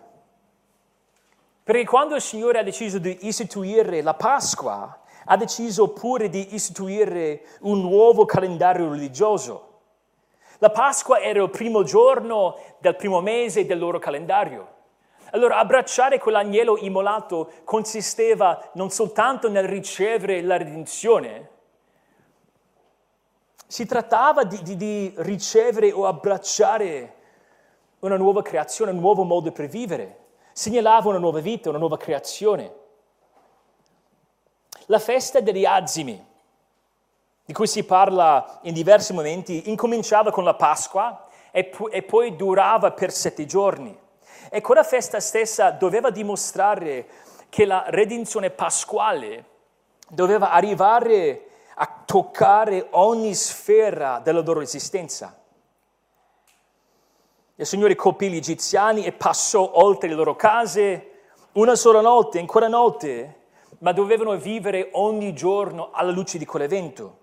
[1.61, 7.43] Perché quando il Signore ha deciso di istituire la Pasqua, ha deciso pure di istituire
[7.59, 9.67] un nuovo calendario religioso.
[10.57, 14.67] La Pasqua era il primo giorno del primo mese del loro calendario.
[15.33, 21.50] Allora abbracciare quell'agnello immolato consisteva non soltanto nel ricevere la redenzione,
[23.71, 27.15] si trattava di, di, di ricevere o abbracciare
[27.99, 30.17] una nuova creazione, un nuovo modo per vivere.
[30.51, 32.73] Segnalava una nuova vita, una nuova creazione.
[34.87, 36.21] La festa degli azimi,
[37.45, 42.35] di cui si parla in diversi momenti, incominciava con la Pasqua e, pu- e poi
[42.35, 43.97] durava per sette giorni.
[44.49, 47.07] E quella festa stessa doveva dimostrare
[47.47, 49.45] che la redenzione pasquale
[50.09, 51.45] doveva arrivare
[51.75, 55.37] a toccare ogni sfera della loro esistenza.
[57.55, 61.11] Il Signore colpì gli egiziani e passò oltre le loro case
[61.53, 63.35] una sola notte, quella notte,
[63.79, 67.19] ma dovevano vivere ogni giorno alla luce di quell'evento.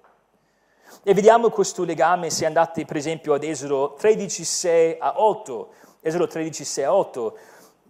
[1.03, 5.68] E vediamo questo legame se andate per esempio ad Esodo 13, 6 a 8.
[6.01, 7.38] Esodo 13, 6 a 8.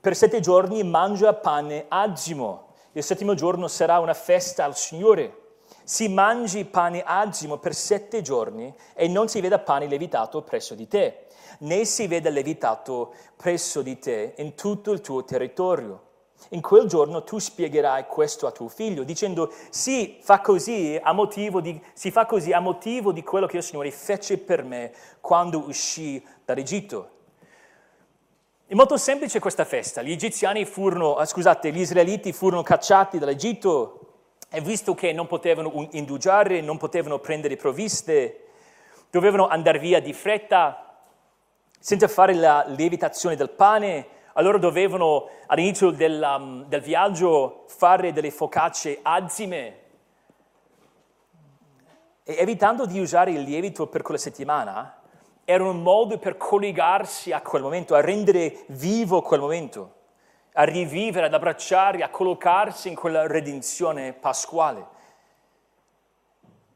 [0.00, 2.74] Per sette giorni mangia pane azimo.
[2.92, 5.47] Il settimo giorno sarà una festa al Signore
[5.88, 10.86] si mangi pane agimo per sette giorni e non si veda pane levitato presso di
[10.86, 11.28] te,
[11.60, 16.02] né si veda levitato presso di te in tutto il tuo territorio.
[16.50, 21.62] In quel giorno tu spiegherai questo a tuo figlio, dicendo sì, fa così a motivo
[21.62, 25.64] di, si fa così a motivo di quello che il Signore fece per me quando
[25.66, 27.10] uscì dall'Egitto.
[28.66, 30.02] È molto semplice questa festa.
[30.02, 33.97] Gli egiziani furono, ah, scusate, gli israeliti furono cacciati dall'Egitto
[34.50, 38.46] e visto che non potevano indugiare, non potevano prendere provviste,
[39.10, 40.96] dovevano andare via di fretta,
[41.78, 48.30] senza fare la lievitazione del pane, allora dovevano all'inizio del, um, del viaggio fare delle
[48.30, 49.76] focacce azime.
[52.24, 55.00] E evitando di usare il lievito per quella settimana,
[55.44, 59.96] era un modo per collegarsi a quel momento, a rendere vivo quel momento
[60.58, 64.96] a rivivere, ad abbracciare, a collocarsi in quella redenzione pasquale.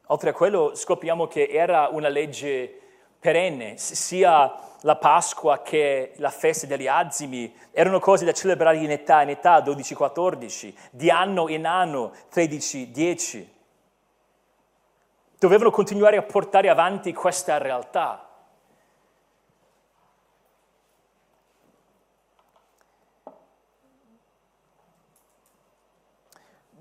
[0.06, 2.80] Oltre a quello scopriamo che era una legge
[3.18, 9.22] perenne, sia la Pasqua che la festa degli azimi erano cose da celebrare in età
[9.22, 13.46] in età, 12-14, di anno in anno, 13-10.
[15.38, 18.31] Dovevano continuare a portare avanti questa realtà.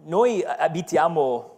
[0.04, 1.50] Noi abitiamo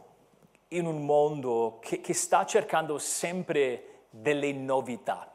[0.70, 5.32] in un mondo che, che sta cercando sempre delle novità.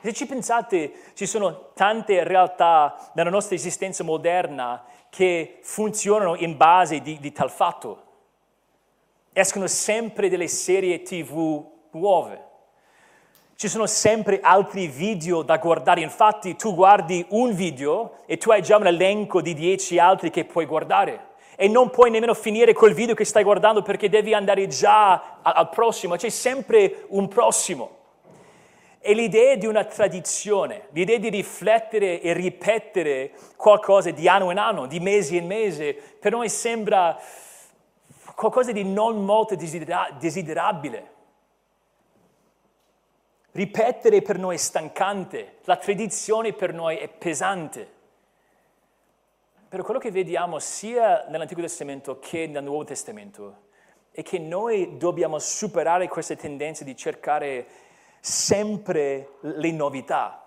[0.00, 7.00] Se ci pensate, ci sono tante realtà nella nostra esistenza moderna che funzionano in base
[7.00, 8.04] di, di tal fatto.
[9.32, 12.46] Escono sempre delle serie tv nuove.
[13.56, 16.00] Ci sono sempre altri video da guardare.
[16.02, 20.44] Infatti tu guardi un video e tu hai già un elenco di dieci altri che
[20.44, 21.27] puoi guardare.
[21.60, 25.68] E non puoi nemmeno finire quel video che stai guardando perché devi andare già al
[25.70, 26.14] prossimo.
[26.14, 27.96] C'è sempre un prossimo.
[29.00, 34.86] E l'idea di una tradizione, l'idea di riflettere e ripetere qualcosa di anno in anno,
[34.86, 37.18] di mese in mese, per noi sembra
[38.36, 41.10] qualcosa di non molto desiderabile.
[43.50, 47.96] Ripetere per noi è stancante, la tradizione per noi è pesante.
[49.68, 53.66] Però quello che vediamo sia nell'Antico Testamento che nel Nuovo Testamento
[54.10, 57.66] è che noi dobbiamo superare queste tendenze di cercare
[58.18, 60.46] sempre le novità.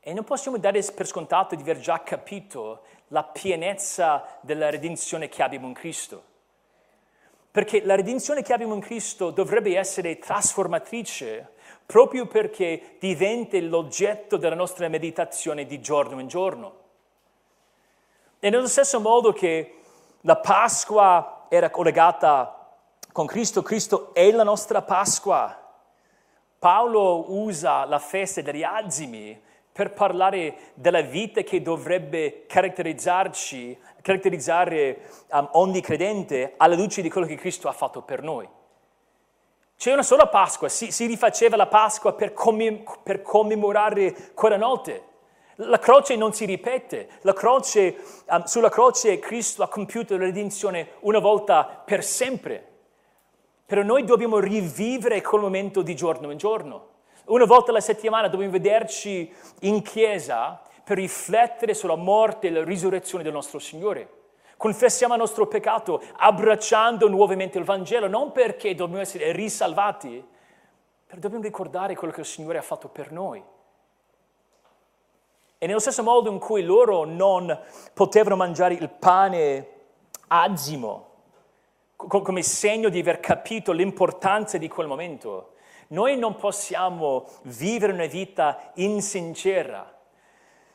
[0.00, 5.42] E non possiamo dare per scontato di aver già capito la pienezza della redenzione che
[5.42, 6.22] abbiamo in Cristo.
[7.50, 11.54] Perché la redenzione che abbiamo in Cristo dovrebbe essere trasformatrice
[11.86, 16.84] proprio perché diventa l'oggetto della nostra meditazione di giorno in giorno.
[18.38, 19.78] E nello stesso modo che
[20.22, 22.70] la Pasqua era collegata
[23.12, 25.64] con Cristo, Cristo è la nostra Pasqua.
[26.58, 29.40] Paolo usa la festa degli azimi
[29.72, 37.26] per parlare della vita che dovrebbe caratterizzarci, caratterizzare um, ogni credente alla luce di quello
[37.26, 38.48] che Cristo ha fatto per noi.
[39.76, 45.02] C'è una sola Pasqua, si, si rifaceva la Pasqua per, commem- per, commemorare quella notte.
[45.60, 47.96] La croce non si ripete, croce,
[48.28, 52.74] um, sulla croce Cristo ha compiuto la redenzione una volta per sempre.
[53.64, 56.88] Però noi dobbiamo rivivere quel momento di giorno in giorno.
[57.26, 63.24] Una volta alla settimana dobbiamo vederci in chiesa per riflettere sulla morte e la risurrezione
[63.24, 64.10] del nostro Signore.
[64.58, 70.24] Confessiamo il nostro peccato abbracciando nuovamente il Vangelo, non perché dobbiamo essere risalvati,
[71.06, 73.42] però dobbiamo ricordare quello che il Signore ha fatto per noi.
[75.58, 77.58] E nello stesso modo in cui loro non
[77.94, 79.68] potevano mangiare il pane
[80.28, 81.04] azimo,
[81.96, 85.52] come segno di aver capito l'importanza di quel momento.
[85.88, 89.96] Noi non possiamo vivere una vita insincera,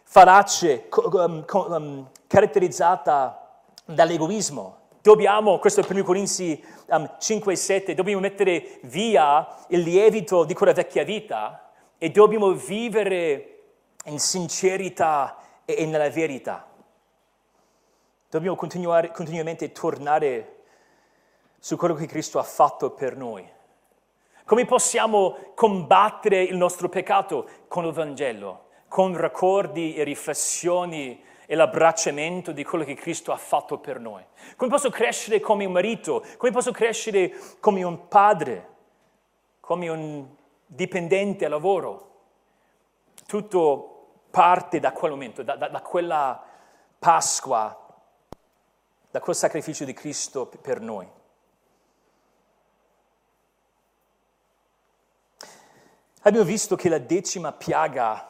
[0.01, 4.77] farace, um, um, caratterizzata dall'egoismo.
[4.99, 10.55] Dobbiamo, questo è 1 Corinzi um, 5 e 7, dobbiamo mettere via il lievito di
[10.55, 13.60] quella vecchia vita e dobbiamo vivere
[14.05, 16.67] in sincerità e nella verità.
[18.29, 20.63] Dobbiamo continuamente tornare
[21.59, 23.47] su quello che Cristo ha fatto per noi.
[24.45, 27.47] Come possiamo combattere il nostro peccato?
[27.67, 33.77] Con il Vangelo, con raccordi e riflessioni e l'abbracciamento di quello che Cristo ha fatto
[33.79, 34.25] per noi.
[34.55, 36.23] Come posso crescere come un marito?
[36.37, 38.69] Come posso crescere come un padre?
[39.59, 40.25] Come un
[40.65, 42.09] dipendente a lavoro?
[43.27, 43.90] Tutto
[44.31, 46.43] parte da quel momento, da, da, da quella
[46.97, 47.77] Pasqua,
[49.11, 51.19] da quel sacrificio di Cristo per noi.
[56.21, 58.29] abbiamo visto che la decima piaga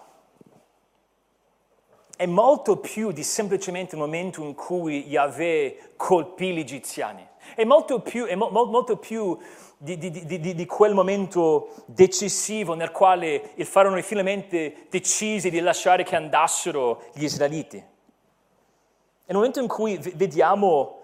[2.16, 7.28] è molto più di semplicemente il momento in cui Yahweh colpì gli egiziani.
[7.56, 9.38] È molto più, è mo, molto più
[9.84, 16.16] di, di, di, quel momento decisivo nel quale il faraone finalmente decise di lasciare che
[16.16, 17.78] andassero gli israeliti.
[17.78, 21.00] È il momento in cui vediamo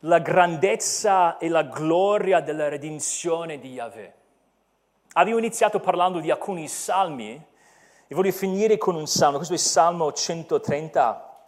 [0.00, 4.12] la grandezza e la gloria della redenzione di Yahweh.
[5.12, 7.40] Abbiamo iniziato parlando di alcuni salmi
[8.08, 11.38] e voglio finire con un salmo, questo è il Salmo 130.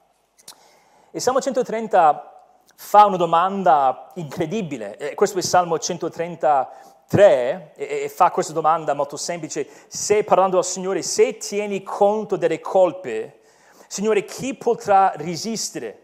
[1.10, 2.35] Il Salmo 130
[2.76, 9.16] fa una domanda incredibile, eh, questo è il Salmo 133 e, fa questa domanda molto
[9.16, 13.40] semplice, se parlando al Signore, se tieni conto delle colpe,
[13.88, 16.02] Signore, chi potrà resistere?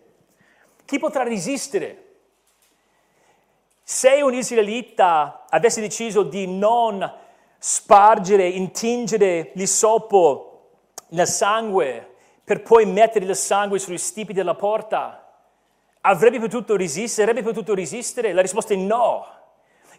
[0.85, 1.99] Chi potrà resistere?
[3.83, 7.21] Se un israelita avesse deciso di non
[7.59, 10.71] spargere, intingere l'isoppo
[11.09, 12.15] nel sangue
[12.45, 15.22] per poi mettere il sangue sugli stipi della porta,
[16.03, 17.29] avrebbe potuto resistere?
[17.29, 18.33] Avrebbe potuto resistere?
[18.33, 19.27] La risposta è no.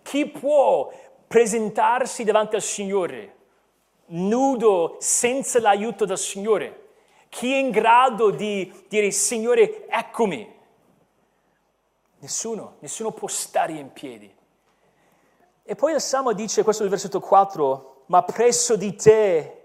[0.01, 0.91] Chi può
[1.27, 3.35] presentarsi davanti al Signore
[4.07, 6.79] nudo senza l'aiuto del Signore?
[7.29, 10.51] Chi è in grado di dire Signore eccomi?
[12.19, 14.33] Nessuno, nessuno può stare in piedi.
[15.63, 19.63] E poi il Salmo dice, questo è il versetto 4, ma presso di te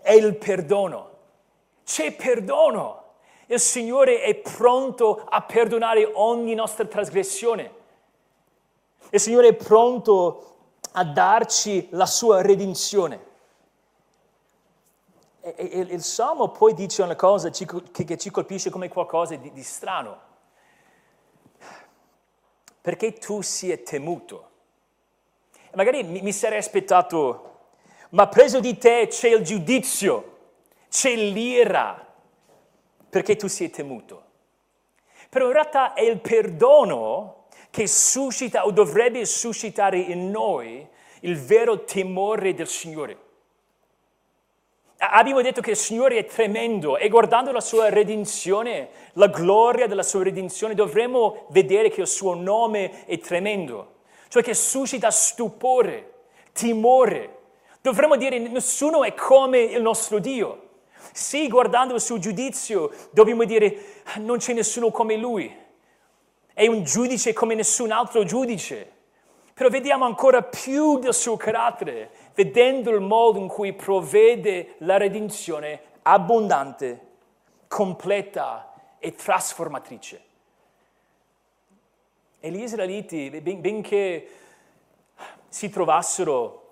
[0.00, 1.10] è il perdono.
[1.84, 2.97] C'è perdono.
[3.50, 7.72] Il Signore è pronto a perdonare ogni nostra trasgressione.
[9.08, 10.56] Il Signore è pronto
[10.92, 13.26] a darci la sua redenzione.
[15.40, 19.62] E, e, il Salmo poi dice una cosa che, ci colpisce come qualcosa di, di
[19.62, 20.20] strano.
[22.82, 24.50] Perché tu sia temuto.
[25.72, 27.60] Magari mi, mi sarei aspettato,
[28.10, 30.36] ma preso di te c'è il giudizio,
[30.90, 32.07] c'è l'ira,
[33.08, 34.24] perché tu sei temuto.
[35.28, 40.86] Però in realtà è il perdono che suscita o dovrebbe suscitare in noi
[41.20, 43.26] il vero timore del Signore.
[45.00, 50.02] Abbiamo detto che il Signore è tremendo e guardando la sua redenzione, la gloria della
[50.02, 53.98] sua redenzione, dovremmo vedere che il suo nome è tremendo,
[54.28, 56.14] cioè che suscita stupore,
[56.52, 57.36] timore.
[57.80, 60.67] Dovremmo dire nessuno è come il nostro Dio.
[61.12, 65.54] Sì, guardando il suo giudizio, dobbiamo dire non c'è nessuno come lui.
[66.52, 68.92] È un giudice come nessun altro giudice.
[69.54, 75.80] Però vediamo ancora più del suo carattere, vedendo il modo in cui provvede la redenzione
[76.02, 77.06] abbondante,
[77.66, 80.22] completa e trasformatrice.
[82.38, 84.28] E gli israeliti, benché
[85.48, 86.66] si trovassero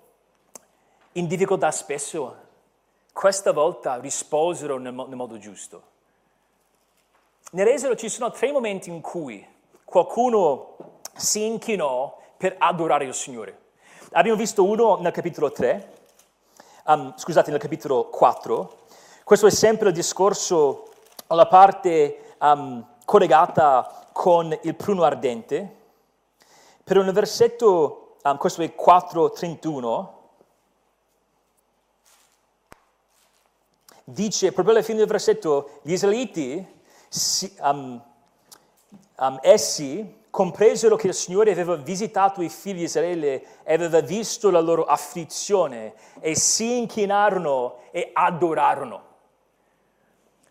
[1.12, 2.36] in difficoltà spesso,
[3.16, 5.82] questa volta risposero nel, nel modo giusto.
[7.52, 9.44] Nell'Esodo ci sono tre momenti in cui
[9.84, 10.76] qualcuno
[11.14, 13.58] si inchinò per adorare il Signore.
[14.12, 15.92] Abbiamo visto uno nel capitolo 3,
[16.88, 18.80] um, scusate, nel capitolo 4.
[19.24, 20.90] Questo è sempre il discorso
[21.28, 25.74] alla parte um, collegata con il pruno ardente.
[26.84, 30.15] Però nel versetto, um, questo è 4.31,
[34.08, 36.64] dice proprio alla fine del versetto, gli israeliti,
[37.08, 38.00] si, um,
[39.18, 44.50] um, essi compresero che il Signore aveva visitato i figli di Israele e aveva visto
[44.50, 49.04] la loro afflizione e si inchinarono e adorarono.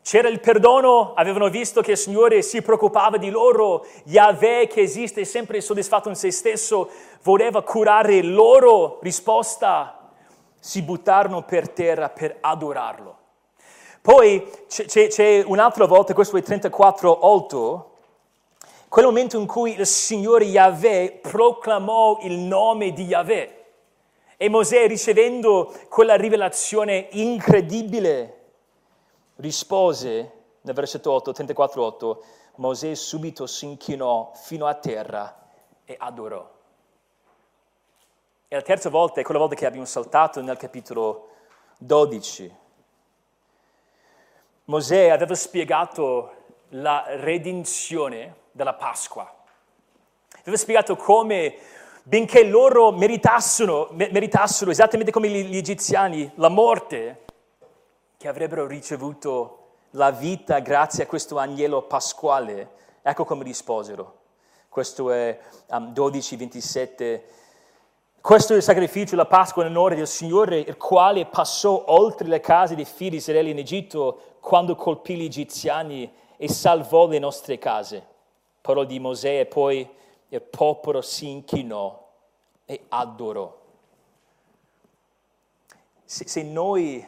[0.02, 5.24] C'era il perdono, avevano visto che il Signore si preoccupava di loro, Yahweh che esiste
[5.24, 6.90] sempre soddisfatto in se stesso,
[7.24, 10.12] voleva curare loro, risposta,
[10.60, 13.24] si buttarono per terra per adorarlo.
[14.06, 17.84] Poi c'è, c'è un'altra volta, questo è 34.8,
[18.88, 23.66] quel momento in cui il Signore Yahweh proclamò il nome di Yahweh.
[24.38, 28.42] E Mosè, ricevendo quella rivelazione incredibile,
[29.38, 30.32] rispose
[30.62, 32.18] nel versetto 8, 34.8,
[32.58, 35.48] Mosè subito si inchinò fino a terra
[35.84, 36.48] e adorò.
[38.48, 41.30] E la terza volta è quella volta che abbiamo saltato nel capitolo
[41.80, 42.65] 12
[44.66, 46.32] Mosè aveva spiegato
[46.70, 49.32] la redenzione della Pasqua.
[50.40, 51.56] Aveva spiegato come,
[52.02, 57.26] benché loro meritassero, meritassero esattamente come gli egiziani, la morte,
[58.18, 59.60] che avrebbero ricevuto
[59.92, 62.70] la vita grazie a questo agnello pasquale,
[63.04, 64.22] ecco come risposero.
[64.68, 67.24] Questo è um, 12, 27
[68.26, 72.40] questo è il sacrificio, la Pasqua in onore del Signore, il quale passò oltre le
[72.40, 77.58] case dei figli di Israele in Egitto quando colpì gli egiziani e salvò le nostre
[77.58, 78.06] case.
[78.62, 79.90] Parola di Mosè e poi
[80.28, 82.12] il popolo si inchinò
[82.64, 83.60] e adorò.
[86.04, 87.04] Se, se noi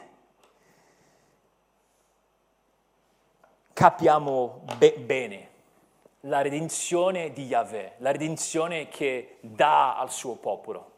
[3.71, 5.49] capiamo be- bene
[6.21, 10.91] la redenzione di Yahweh, la redenzione che dà al suo popolo,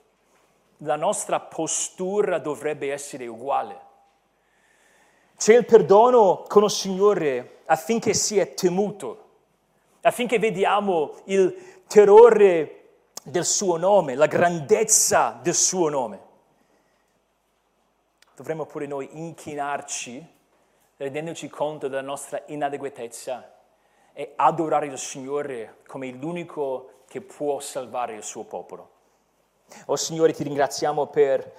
[0.78, 3.88] la nostra postura dovrebbe essere uguale.
[5.40, 9.28] C'è il perdono con il Signore affinché sia temuto,
[10.02, 12.88] affinché vediamo il terrore
[13.24, 16.20] del suo nome, la grandezza del suo nome.
[18.36, 20.28] Dovremmo pure noi inchinarci,
[20.98, 23.56] rendendoci conto della nostra inadeguatezza
[24.12, 28.90] e adorare il Signore come l'unico che può salvare il suo popolo.
[29.86, 31.50] Oh Signore, ti ringraziamo per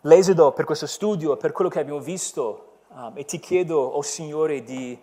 [0.00, 2.65] l'esodo, per questo studio, per quello che abbiamo visto
[2.96, 4.98] um, e ti chiedo, oh Signore, di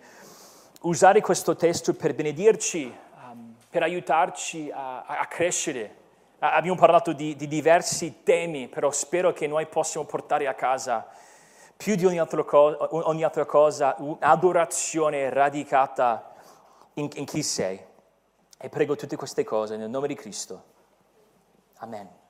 [0.82, 2.94] usare questo testo per benedirci,
[3.30, 6.02] um, per aiutarci a, a crescere.
[6.34, 11.06] Uh, abbiamo parlato di, di, diversi temi, però spero che noi possiamo portare a casa
[11.76, 12.76] più di ogni altra, co-
[13.08, 16.34] ogni altra cosa un'adorazione radicata
[16.94, 17.80] in, in chi sei.
[18.58, 20.72] E prego tutte queste cose nel nome di Cristo.
[21.78, 22.22] Amen.